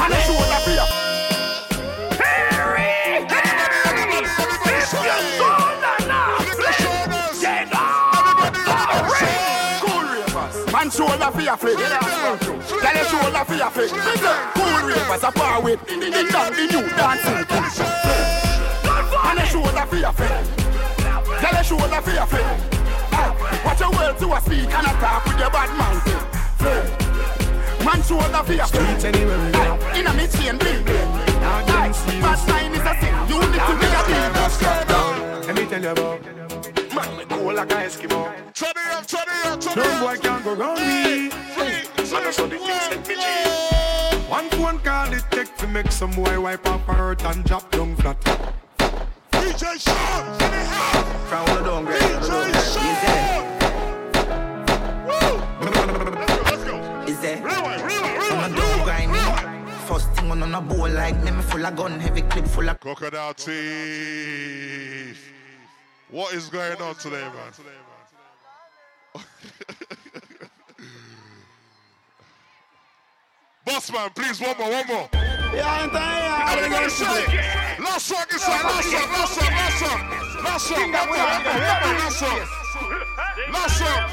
And 0.03 0.11
your 0.11 0.21
shoulder 0.27 0.59
for 0.65 0.71
your. 0.71 0.87
Man 10.71 10.91
shoulder 10.91 11.31
for 11.31 11.41
your 11.41 11.57
flick. 11.57 11.77
Tell 11.77 12.95
your 12.95 13.05
shoulder 13.05 13.45
for 13.45 13.55
your 13.55 13.69
flick. 13.71 13.89
Cool 13.89 14.87
ravers 14.87 15.23
a 15.23 15.31
far 15.31 15.61
with. 15.61 15.85
Ding 15.87 15.99
ding 15.99 16.27
dong, 16.27 16.51
the 16.51 16.67
new 16.71 16.87
dancing. 16.95 17.45
And 19.25 19.37
your 19.39 19.47
shoulder 19.47 19.85
for 19.87 19.95
your 19.95 20.11
flick. 20.13 21.39
Tell 21.41 21.53
your 21.53 21.63
shoulder 21.63 22.01
for 22.01 22.11
your 22.11 22.25
flick. 22.27 22.76
Hey, 24.07 24.13
Watch 24.13 24.21
your 24.21 24.29
words 24.29 24.45
to 24.45 24.51
a 24.51 24.55
speak 24.55 24.73
and 24.73 24.87
attack 24.87 25.25
with 25.25 25.39
your 25.39 25.49
bad 25.51 25.69
mouth. 25.77 26.05
Man 27.83 28.01
shoulder 28.03 28.43
for 28.43 28.53
your 28.53 28.67
flick. 28.67 29.01
Hey, 29.01 29.99
In 29.99 30.07
a 30.07 30.13
mid 30.13 30.31
chain 30.31 30.57
bling. 30.57 30.83
Bad 30.85 31.67
time 31.67 32.73
is 32.73 32.79
a 32.79 32.95
sin. 33.01 33.15
You 33.27 33.39
need 33.39 33.59
to 33.59 33.73
be 33.77 33.85
a 33.85 34.85
down. 34.85 35.13
Let 35.45 35.55
me 35.55 35.65
tell 35.65 35.81
you 35.81 35.89
about. 35.89 36.21
Man, 36.95 37.17
me 37.17 37.25
cool 37.29 37.53
like 37.53 37.71
a 37.71 37.75
Eskimo. 37.75 38.31
It 38.31 38.63
up, 38.63 38.77
it 38.77 39.45
up, 39.45 39.59
turn 39.59 39.73
it 39.73 39.75
No 39.75 39.83
up. 39.83 40.01
boy 40.01 40.17
can 40.21 40.43
go 40.43 40.53
round 40.55 40.79
me. 40.79 41.29
Man, 41.57 41.85
I 41.97 42.31
saw 42.31 42.45
the 42.47 42.57
king 42.57 42.79
send 42.89 43.07
me 43.07 43.15
G. 43.15 43.21
One 44.29 44.49
phone 44.51 44.79
call 44.79 45.13
it 45.13 45.23
take 45.31 45.55
to 45.57 45.67
make 45.67 45.91
some 45.91 46.11
boy 46.11 46.39
wipe 46.39 46.65
up 46.67 46.81
her 46.81 46.93
hurt 46.93 47.23
and 47.25 47.43
drop 47.43 47.69
down 47.71 47.95
flat. 47.97 48.19
DJ 49.31 49.79
Sean, 49.79 50.39
send 50.39 50.53
it 50.55 50.67
out. 50.71 51.05
Crowd 51.27 51.47
the 51.47 51.63
down, 51.63 51.85
girl. 51.85 51.97
DJ 51.99 52.56
Is 57.49 57.55
there? 57.55 58.19
I'ma 58.31 58.47
do 58.55 58.67
grimy. 58.83 59.23
First 59.87 60.11
thing 60.13 60.31
on 60.31 60.53
a 60.53 60.61
bowl 60.61 60.89
like 60.89 61.21
me, 61.23 61.31
me 61.31 61.41
full 61.41 61.65
of 61.65 61.75
gun, 61.75 61.99
heavy 61.99 62.21
clip 62.21 62.45
full 62.47 62.69
of 62.69 62.79
Crocodile 62.79 63.33
teeth. 63.33 65.21
What 66.09 66.33
is 66.33 66.47
going 66.49 66.81
on 66.81 66.95
today, 66.95 67.21
man? 67.21 67.53
Boss 73.65 73.91
man, 73.91 74.09
please, 74.15 74.39
one 74.39 74.57
more, 74.57 74.71
one 74.71 74.87
more. 74.87 75.09
Yeah, 75.13 75.81
I'm 75.83 75.89
tired. 75.89 76.57
Everybody 76.57 76.89
say, 76.89 77.25
last 77.83 78.05
song 78.07 78.25
inside, 78.31 78.63
last 78.63 78.89
song, 78.89 79.09
last 79.11 79.33
song, 79.33 79.51
last 79.51 79.79
song, 79.79 79.99
last 80.43 80.67
song, 80.67 80.91
one 80.91 81.07
more, 81.07 81.17
one 81.17 81.43
more, 81.43 81.59
last 81.99 82.19
song, 82.19 82.39
last 83.51 83.77
song. 83.77 84.09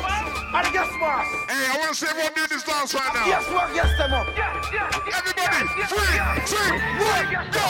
And 0.55 0.73
guess 0.73 0.91
what? 1.03 1.27
Hey, 1.51 1.67
I 1.67 1.77
want 1.79 1.91
to 1.91 1.97
see 1.99 2.07
everyone 2.07 2.33
do 2.35 2.47
this 2.47 2.63
dance 2.63 2.95
right 2.95 3.15
now. 3.15 3.27
Yes, 3.27 3.43
what? 3.51 3.75
Yes, 3.75 3.91
them 3.99 4.15
up. 4.15 4.29
Everybody, 4.31 5.67
three, 5.91 6.15
two, 6.47 6.79
one, 7.03 7.27
go. 7.51 7.65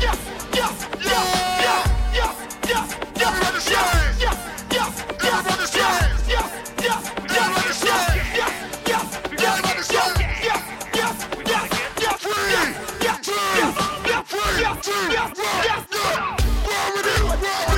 Yes, 0.00 0.16
yes, 0.52 0.88
yes, 1.04 1.24
yes, 1.60 1.86
yes, 2.16 2.34
yes, 2.64 2.86
yes, 3.16 3.26
Everybody 3.26 3.60
say, 3.60 3.76
yes, 4.16 4.24
yes, 4.24 4.38
yes, 4.72 4.92
everybody 5.20 5.66
say, 5.66 5.80
yes, 5.80 6.24
yes, 6.28 6.48
yes, 6.80 7.02
everybody 7.36 7.72
say, 7.72 8.16
yes, 8.32 8.54
yes, 8.86 9.06
everybody 9.24 9.82
say, 9.82 10.08
yes, 10.40 10.62
yes, 10.96 11.16
yes, 11.44 11.68
yes, 12.00 12.16
three, 12.24 12.48
yes, 13.04 13.18
two, 13.20 13.36
yes, 13.60 14.24
three, 14.24 14.56
yes, 14.56 14.76
two, 14.84 15.02
yes, 15.12 15.28
one, 15.36 15.60
yes. 15.68 15.80
go. 15.92 16.00
War 16.64 16.86
with 16.96 17.06
it, 17.06 17.20
war 17.22 17.36
with 17.36 17.72
it, 17.72 17.75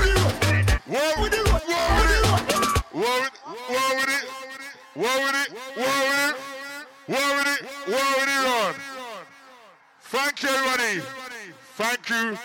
war 4.99 5.17
with 5.23 5.47
it, 5.47 5.53
war 5.77 5.99
with 6.11 6.29
it, 6.29 6.37
war 7.09 7.37
with 7.39 7.47
it, 7.55 7.63
war 7.89 8.09
with 8.19 8.29
it, 8.29 8.47
on. 8.47 8.75
Thank 10.01 10.43
you, 10.43 10.49
everybody. 10.49 11.03
Thank 11.77 12.11
you, 12.11 12.37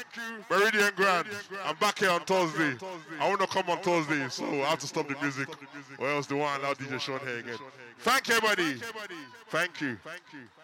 Meridian 0.47 0.91
Grand. 0.95 1.27
I'm 1.65 1.75
back 1.77 1.97
here 1.97 2.11
on 2.11 2.21
Thursday. 2.21 2.77
I 3.19 3.27
want 3.27 3.41
to 3.41 3.47
come 3.47 3.67
on 3.67 3.79
Thursday, 3.79 4.29
so 4.29 4.45
I 4.45 4.69
have 4.69 4.79
to 4.79 4.87
stop 4.87 5.07
the 5.07 5.15
music, 5.19 5.49
or 5.97 6.07
else 6.09 6.27
they 6.27 6.35
won't 6.35 6.61
allow 6.61 6.73
DJ 6.75 6.99
Sean 6.99 7.19
here 7.25 7.39
again. 7.39 7.57
Thank 7.99 8.27
you, 8.27 8.35
everybody. 8.35 8.75
Thank 9.49 9.81
you. 9.81 9.97
Thank 10.03 10.21
you. 10.33 10.62